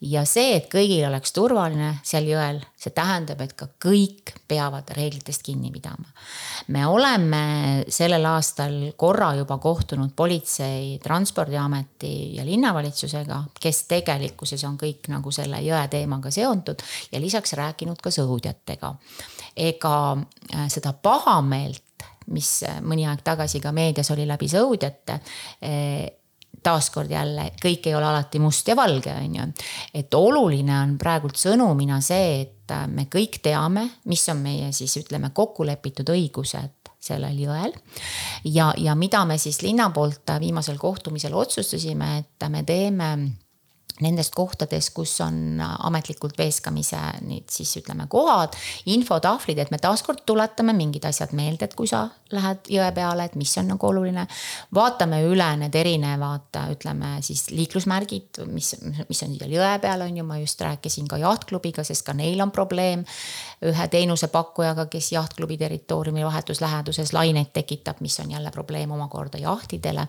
ja 0.01 0.23
see, 0.25 0.55
et 0.57 0.67
kõigil 0.71 1.03
oleks 1.05 1.33
turvaline 1.35 1.93
seal 2.05 2.25
jõel, 2.29 2.59
see 2.79 2.93
tähendab, 2.95 3.41
et 3.43 3.53
ka 3.57 3.67
kõik 3.81 4.33
peavad 4.49 4.89
reeglitest 4.97 5.43
kinni 5.45 5.71
pidama. 5.71 6.09
me 6.67 6.85
oleme 6.87 7.43
sellel 7.87 8.25
aastal 8.25 8.93
korra 8.97 9.33
juba 9.37 9.57
kohtunud 9.57 10.13
politsei, 10.15 10.97
transpordiameti 11.03 12.35
ja 12.35 12.45
linnavalitsusega, 12.45 13.43
kes 13.61 13.83
tegelikkuses 13.87 14.63
on 14.63 14.77
kõik 14.77 15.09
nagu 15.13 15.31
selle 15.31 15.61
jõe 15.61 15.85
teemaga 15.87 16.31
seotud 16.31 16.81
ja 17.11 17.21
lisaks 17.21 17.53
rääkinud 17.53 18.01
ka 18.01 18.09
sõudjatega. 18.09 18.95
ega 19.55 19.95
äh, 20.17 20.67
seda 20.69 20.93
pahameelt 20.93 21.83
mis 22.27 22.49
mõni 22.85 23.07
aeg 23.09 23.23
tagasi 23.25 23.59
ka 23.59 23.71
meedias 23.75 24.11
oli 24.13 24.27
läbi 24.29 24.49
sõudjate 24.51 25.17
äh, 25.17 26.09
taaskord 26.63 27.11
jälle 27.11 27.51
kõik 27.61 27.87
ei 27.89 27.95
ole 27.95 28.05
alati 28.05 28.39
must 28.39 28.67
ja 28.67 28.75
valge, 28.75 29.13
on 29.13 29.35
ju. 29.35 29.47
et 29.93 30.13
oluline 30.13 30.75
on 30.77 30.97
praegult 31.01 31.39
sõnumina 31.39 32.01
see, 32.05 32.41
et 32.41 32.75
me 32.87 33.07
kõik 33.11 33.41
teame, 33.43 33.87
mis 34.05 34.23
on 34.29 34.43
meie 34.43 34.71
siis 34.75 34.95
ütleme 35.01 35.31
kokku 35.33 35.65
lepitud 35.67 36.09
õigused 36.13 36.91
sellel 37.01 37.39
jõel. 37.41 37.73
ja, 38.45 38.71
ja 38.77 38.95
mida 38.95 39.25
me 39.25 39.37
siis 39.41 39.61
linna 39.61 39.89
poolt 39.89 40.35
viimasel 40.39 40.77
kohtumisel 40.77 41.33
otsustasime, 41.33 42.17
et 42.19 42.49
me 42.49 42.63
teeme 42.63 43.11
nendest 44.01 44.35
kohtadest, 44.35 44.93
kus 44.95 45.17
on 45.25 45.61
ametlikult 45.61 46.37
veeskamise 46.39 46.99
nüüd 47.25 47.49
siis 47.51 47.73
ütleme 47.81 48.07
kohad, 48.11 48.55
infotahvlid, 48.91 49.61
et 49.61 49.71
me 49.73 49.79
taaskord 49.81 50.23
tuletame 50.25 50.73
mingid 50.77 51.05
asjad 51.07 51.35
meelde, 51.37 51.67
et 51.67 51.77
kui 51.77 51.89
sa 51.89 52.07
lähed 52.31 52.69
jõe 52.71 52.87
peale, 52.95 53.25
et 53.27 53.35
mis 53.39 53.51
on 53.59 53.71
nagu 53.73 53.87
oluline. 53.87 54.25
vaatame 54.73 55.21
üle 55.27 55.47
need 55.59 55.75
erinevad, 55.75 56.49
ütleme 56.71 57.17
siis 57.25 57.49
liiklusmärgid, 57.51 58.41
mis, 58.51 58.73
mis 59.09 59.23
on 59.25 59.35
seal 59.37 59.55
jõe 59.55 59.71
peal, 59.83 60.05
on 60.05 60.17
ju, 60.17 60.25
ma 60.27 60.37
just 60.39 60.61
rääkisin 60.61 61.09
ka 61.11 61.19
jahtklubiga, 61.21 61.83
sest 61.83 62.05
ka 62.07 62.13
neil 62.17 62.41
on 62.41 62.51
probleem. 62.51 63.05
ühe 63.61 63.87
teenusepakkujaga, 63.93 64.87
kes 64.89 65.11
jahtklubi 65.11 65.57
territooriumi 65.57 66.23
vahetus 66.25 66.61
läheduses 66.61 67.13
laineid 67.13 67.51
tekitab, 67.53 67.99
mis 68.01 68.19
on 68.19 68.31
jälle 68.31 68.51
probleem 68.51 68.91
omakorda 68.91 69.37
jahtidele. 69.37 70.07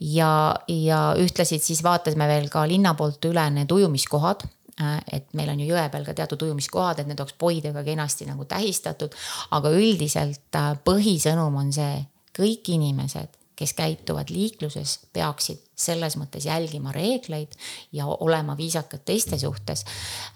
ja, 0.00 0.54
ja 0.68 1.02
ühtlasid 1.18 1.62
siis 1.62 1.82
vaatasime 1.82 2.28
veel 2.28 2.48
ka 2.48 2.66
linna 2.68 2.94
poolt 2.94 3.11
poolt 3.12 3.28
üle 3.32 3.44
need 3.52 3.72
ujumiskohad 3.72 4.46
äh, 4.80 4.96
et 5.12 5.28
meil 5.36 5.52
on 5.52 5.60
ju 5.60 5.68
jõe 5.68 5.84
peal 5.92 6.06
ka 6.06 6.14
teatud 6.16 6.48
ujumiskohad, 6.48 7.02
et 7.02 7.10
need 7.10 7.20
oleks 7.20 7.36
poidega 7.38 7.84
kenasti 7.84 8.26
nagu 8.26 8.44
tähistatud. 8.48 9.12
aga 9.50 9.70
üldiselt 9.70 10.56
äh, 10.56 10.72
põhisõnum 10.84 11.60
on 11.60 11.72
see, 11.72 12.06
kõik 12.32 12.72
inimesed, 12.72 13.38
kes 13.56 13.74
käituvad 13.76 14.32
liikluses, 14.32 14.98
peaksid 15.12 15.60
selles 15.76 16.16
mõttes 16.16 16.46
jälgima 16.48 16.92
reegleid 16.92 17.52
ja 17.92 18.06
olema 18.06 18.56
viisakad 18.56 19.04
teiste 19.04 19.38
suhtes. 19.38 19.84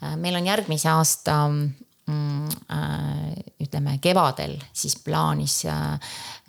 Äh, 0.02 0.16
meil 0.16 0.36
on 0.36 0.46
järgmise 0.46 0.92
aasta 0.92 1.46
ütleme 2.06 3.96
kevadel 3.98 4.52
siis 4.72 4.94
plaanis 5.02 5.64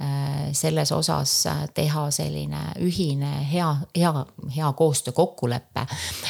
Äh, 0.01 0.53
selles 0.53 0.91
osas 0.91 1.45
äh, 1.49 1.63
teha 1.73 2.03
selline 2.13 2.59
ühine 2.85 3.31
hea, 3.49 3.69
hea, 3.97 4.11
hea 4.55 4.67
koostöö 4.77 5.13
kokkulepe. 5.13 5.87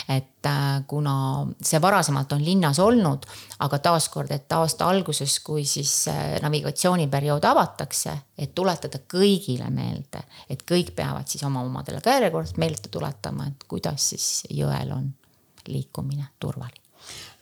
et 0.09 0.45
äh, 0.45 0.83
kuna 0.87 1.47
see 1.61 1.81
varasemalt 1.81 2.31
on 2.31 2.45
linnas 2.45 2.79
olnud, 2.79 3.27
aga 3.59 3.79
taaskord, 3.79 4.31
et 4.31 4.51
aasta 4.55 4.87
alguses, 4.87 5.39
kui 5.39 5.65
siis 5.65 6.05
navigatsiooniperiood 6.41 7.43
avatakse, 7.43 8.15
et 8.37 8.55
tuletada 8.55 9.03
kõigile 9.03 9.67
meelde, 9.67 10.23
et 10.49 10.63
kõik 10.63 10.95
peavad 10.95 11.27
siis 11.27 11.43
oma 11.43 11.67
omadele 11.67 11.99
ka 11.99 12.15
järjekordselt 12.15 12.63
meelde 12.63 12.87
tuletama, 12.87 13.51
et 13.51 13.67
kuidas 13.67 14.13
siis 14.15 14.45
jõel 14.47 14.95
on 14.95 15.11
liikumine 15.67 16.31
turvaline 16.39 16.86
Äh, 16.86 16.86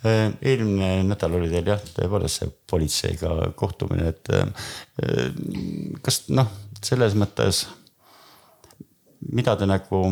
eelmine 0.06 0.92
nädal 1.08 1.38
oli 1.40 1.50
teil 1.52 1.74
jah, 1.74 1.82
tõepoolest 1.96 2.42
see 2.42 2.54
politseiga 2.70 3.34
kohtumine, 3.58 4.14
et 4.14 4.32
äh, 4.36 4.70
kas 6.06 6.26
noh, 6.34 6.52
selles 6.86 7.18
mõttes, 7.18 7.66
mida 9.34 9.56
te 9.58 9.68
nagu 9.70 10.06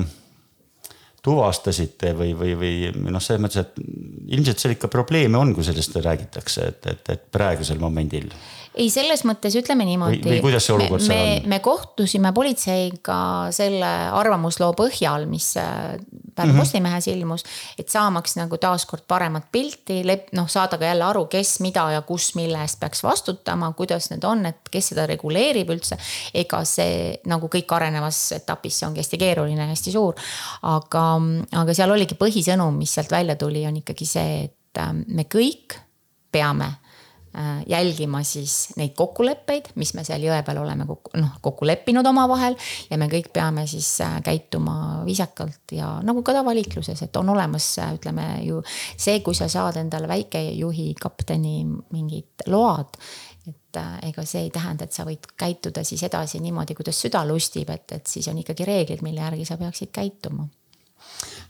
tuvastasite 1.24 2.12
või, 2.20 2.34
või, 2.36 2.56
või 2.60 2.74
noh, 3.14 3.24
selles 3.24 3.44
mõttes, 3.44 3.64
et 3.64 4.34
ilmselt 4.36 4.60
seal 4.60 4.76
ikka 4.76 4.90
probleeme 4.92 5.40
on, 5.40 5.54
kui 5.56 5.64
sellest 5.64 5.96
räägitakse, 6.04 6.68
et, 6.74 6.92
et, 6.92 7.16
et 7.16 7.32
praegusel 7.32 7.80
momendil 7.80 8.28
ei, 8.74 8.90
selles 8.90 9.24
mõttes 9.28 9.56
ütleme 9.58 9.86
niimoodi. 9.88 10.22
või 10.26 10.42
kuidas 10.44 10.68
see 10.68 10.76
olukord 10.76 11.04
seal 11.06 11.22
on? 11.22 11.50
me 11.52 11.60
kohtusime 11.64 12.34
politseiga 12.36 13.18
selle 13.56 13.92
arvamusloo 14.18 14.74
põhjal, 14.78 15.28
mis 15.30 15.54
äh, 15.62 15.94
Pärnu 16.36 16.52
mm 16.52 16.58
-hmm. 16.58 16.60
Postimehes 16.60 17.08
ilmus. 17.08 17.44
et 17.80 17.90
saamaks 17.90 18.36
nagu 18.36 18.58
taaskord 18.58 19.04
paremat 19.08 19.52
pilti, 19.52 20.02
noh 20.32 20.50
saada 20.50 20.78
ka 20.78 20.86
jälle 20.86 21.04
aru, 21.04 21.26
kes, 21.26 21.60
mida 21.60 21.92
ja 21.92 22.02
kus, 22.02 22.36
mille 22.36 22.62
eest 22.62 22.80
peaks 22.80 23.04
vastutama, 23.04 23.74
kuidas 23.74 24.10
need 24.10 24.24
on, 24.24 24.46
et 24.46 24.70
kes 24.72 24.88
seda 24.88 25.06
reguleerib 25.06 25.70
üldse. 25.70 25.98
ega 26.34 26.64
see 26.66 27.20
nagu 27.26 27.48
kõik 27.48 27.76
arenevas 27.76 28.32
etapis, 28.32 28.80
see 28.80 28.88
ongi 28.88 29.00
hästi 29.00 29.18
keeruline, 29.18 29.68
hästi 29.68 29.92
suur. 29.92 30.14
aga, 30.62 31.22
aga 31.52 31.74
seal 31.74 31.92
oligi 31.92 32.16
põhisõnum, 32.16 32.78
mis 32.78 32.94
sealt 32.94 33.12
välja 33.12 33.36
tuli, 33.36 33.68
on 33.68 33.78
ikkagi 33.78 34.06
see, 34.06 34.44
et 34.44 34.78
äh, 34.78 34.94
me 35.08 35.24
kõik 35.24 35.80
peame 36.32 36.83
jälgima 37.68 38.24
siis 38.24 38.76
neid 38.78 38.94
kokkuleppeid, 38.98 39.72
mis 39.82 39.94
me 39.98 40.04
seal 40.06 40.22
jõe 40.22 40.38
peal 40.46 40.60
oleme 40.62 40.86
kokku, 40.86 41.16
noh, 41.18 41.32
kokku 41.42 41.66
leppinud 41.66 42.06
omavahel. 42.06 42.56
ja 42.90 42.98
me 43.02 43.08
kõik 43.10 43.32
peame 43.34 43.66
siis 43.68 43.90
äh, 44.06 44.20
käituma 44.24 45.02
viisakalt 45.06 45.74
ja 45.74 45.96
nagu 46.06 46.22
ka 46.24 46.36
tavaliikluses, 46.38 47.02
et 47.02 47.18
on 47.18 47.34
olemas, 47.34 47.68
ütleme 47.96 48.28
ju 48.46 48.62
see, 48.70 49.20
kui 49.26 49.36
sa 49.36 49.50
saad 49.50 49.82
endale 49.82 50.08
väikejuhi, 50.12 50.94
kapteni 51.02 51.64
mingid 51.66 52.48
load 52.48 53.00
et 53.48 53.78
äh, 53.78 54.10
ega 54.10 54.24
see 54.26 54.46
ei 54.46 54.52
tähenda, 54.54 54.86
et 54.86 54.96
sa 54.96 55.06
võid 55.08 55.26
käituda 55.40 55.84
siis 55.84 56.04
edasi 56.06 56.40
niimoodi, 56.44 56.78
kuidas 56.78 57.02
süda 57.02 57.26
lustib, 57.28 57.70
et, 57.74 57.92
et 57.98 58.08
siis 58.08 58.28
on 58.32 58.38
ikkagi 58.40 58.68
reeglid, 58.68 59.02
mille 59.04 59.26
järgi 59.26 59.48
sa 59.50 59.58
peaksid 59.60 59.92
käituma 59.96 60.48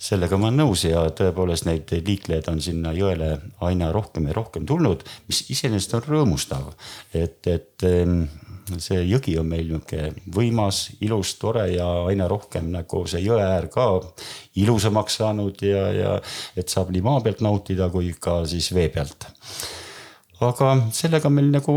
sellega 0.04 0.38
ma 0.40 0.50
olen 0.50 0.64
nõus 0.64 0.84
ja 0.88 1.04
tõepoolest 1.16 1.68
neid 1.68 1.92
liiklejaid 1.96 2.50
on 2.52 2.62
sinna 2.64 2.94
jõele 2.96 3.38
aina 3.64 3.92
rohkem 3.96 4.28
ja 4.28 4.36
rohkem 4.36 4.66
tulnud, 4.68 5.06
mis 5.30 5.44
iseenesest 5.54 5.96
on 6.00 6.08
rõõmustav. 6.08 6.74
et, 7.14 7.40
et 7.48 7.88
ehm, 7.88 8.26
see 8.80 9.02
jõgi 9.04 9.38
on 9.40 9.48
meil 9.48 9.70
nihuke 9.70 10.10
võimas, 10.36 10.86
ilus, 11.04 11.36
tore 11.40 11.68
ja 11.74 11.88
aina 12.08 12.28
rohkem 12.32 12.70
nagu 12.72 13.04
see 13.08 13.24
jõe 13.24 13.40
äär 13.44 13.70
ka 13.72 13.88
ilusamaks 14.60 15.20
saanud 15.22 15.64
ja, 15.68 15.86
ja 15.96 16.18
et 16.56 16.72
saab 16.72 16.92
nii 16.92 17.04
maa 17.04 17.24
pealt 17.24 17.44
nautida 17.44 17.90
kui 17.94 18.14
ka 18.20 18.42
siis 18.50 18.72
vee 18.76 18.90
pealt 18.94 19.28
aga 20.44 20.76
sellega 20.92 21.30
on 21.30 21.38
meil 21.38 21.52
nagu 21.54 21.76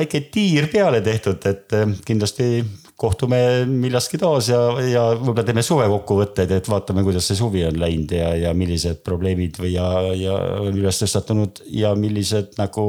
väike 0.00 0.26
tiir 0.32 0.68
peale 0.72 1.00
tehtud, 1.04 1.44
et 1.48 1.76
kindlasti 2.04 2.48
kohtume 2.96 3.38
millastki 3.66 4.18
taas 4.22 4.48
ja, 4.52 4.60
ja 4.86 5.04
võib-olla 5.18 5.44
teeme 5.46 5.64
suvekokkuvõtteid, 5.66 6.52
et 6.54 6.70
vaatame, 6.70 7.02
kuidas 7.06 7.26
see 7.28 7.38
suvi 7.38 7.64
on 7.66 7.78
läinud 7.80 8.14
ja, 8.14 8.30
ja 8.38 8.54
millised 8.54 9.02
probleemid 9.06 9.58
või 9.58 9.74
ja, 9.74 9.88
ja 10.14 10.38
üles 10.70 11.02
tõstatunud 11.02 11.64
ja 11.74 11.94
millised 11.98 12.54
nagu 12.60 12.86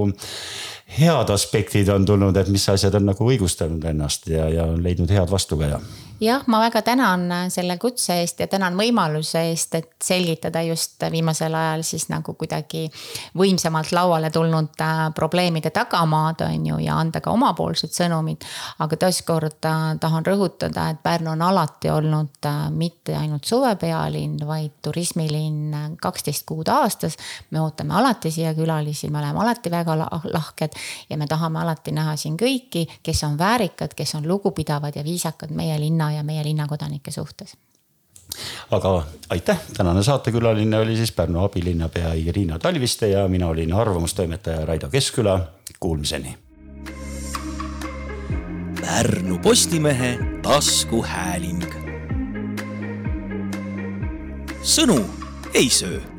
head 0.99 1.33
aspektid 1.33 1.89
on 1.89 2.05
tulnud, 2.05 2.37
et 2.37 2.51
mis 2.53 2.67
asjad 2.69 2.99
on 2.99 3.09
nagu 3.09 3.31
õigustanud 3.31 3.89
ennast 3.89 4.29
ja, 4.29 4.45
ja 4.53 4.69
leidnud 4.77 5.11
head 5.11 5.31
vastukaja 5.31 5.81
jah, 6.19 6.43
ma 6.47 6.59
väga 6.59 6.81
tänan 6.81 7.31
äh, 7.31 7.49
selle 7.49 7.77
kutse 7.77 8.19
eest 8.21 8.39
ja 8.39 8.47
tänan 8.47 8.77
võimaluse 8.79 9.41
eest, 9.49 9.75
et 9.75 9.89
selgitada 10.03 10.61
just 10.63 11.03
viimasel 11.11 11.53
ajal 11.55 11.83
siis 11.83 12.07
nagu 12.09 12.33
kuidagi 12.39 12.85
võimsamalt 13.37 13.91
lauale 13.91 14.29
tulnud 14.31 14.79
äh, 14.81 15.01
probleemide 15.15 15.69
tagamaad, 15.75 16.45
on 16.47 16.67
ju, 16.69 16.77
ja 16.85 16.95
anda 16.99 17.21
ka 17.21 17.33
omapoolsed 17.35 17.91
sõnumid. 17.95 18.45
aga 18.79 18.97
taaskord 18.97 19.67
äh, 19.67 19.83
tahan 19.99 20.25
rõhutada, 20.25 20.89
et 20.91 21.03
Pärnu 21.03 21.33
on 21.35 21.41
alati 21.41 21.89
olnud 21.91 22.47
mitte 22.71 23.15
ainult 23.17 23.43
suvepealinn, 23.45 24.39
vaid 24.47 24.79
turismilinn 24.81 25.97
kaksteist 26.01 26.45
kuud 26.45 26.71
aastas. 26.71 27.17
me 27.51 27.61
ootame 27.61 27.93
alati 27.93 28.31
siia 28.31 28.53
külalisi, 28.53 29.09
me 29.09 29.19
oleme 29.19 29.43
alati 29.43 29.71
väga 29.71 29.97
lahked 30.23 30.79
ja 31.09 31.17
me 31.17 31.27
tahame 31.27 31.59
alati 31.59 31.91
näha 31.91 32.15
siin 32.15 32.37
kõiki, 32.37 32.87
kes 33.03 33.23
on 33.23 33.37
väärikad, 33.37 33.93
kes 33.93 34.15
on 34.15 34.27
lugupidavad 34.27 34.95
ja 34.95 35.03
viisakad 35.03 35.51
meie 35.51 35.79
linna 35.79 36.04
linna 36.05 36.17
ja 36.17 36.23
meie 36.23 36.43
linnakodanike 36.43 37.11
suhtes 37.11 37.57
aga 38.71 39.05
aitäh, 39.29 39.59
tänane 39.77 40.03
saatekülaline 40.03 40.79
oli 40.79 40.95
siis 40.95 41.11
Pärnu 41.11 41.43
abilinnapea 41.43 42.13
Irina 42.13 42.59
Talviste 42.59 43.07
ja 43.07 43.27
mina 43.27 43.47
olin 43.47 43.73
arvamustoimetaja 43.73 44.65
Raido 44.65 44.89
Keskküla, 44.89 45.39
kuulmiseni. 45.79 46.37
Pärnu 48.81 49.37
Postimehe 49.39 50.19
taskuhääling. 50.41 51.63
sõnu 54.65 54.97
ei 55.53 55.69
söö 55.69 56.14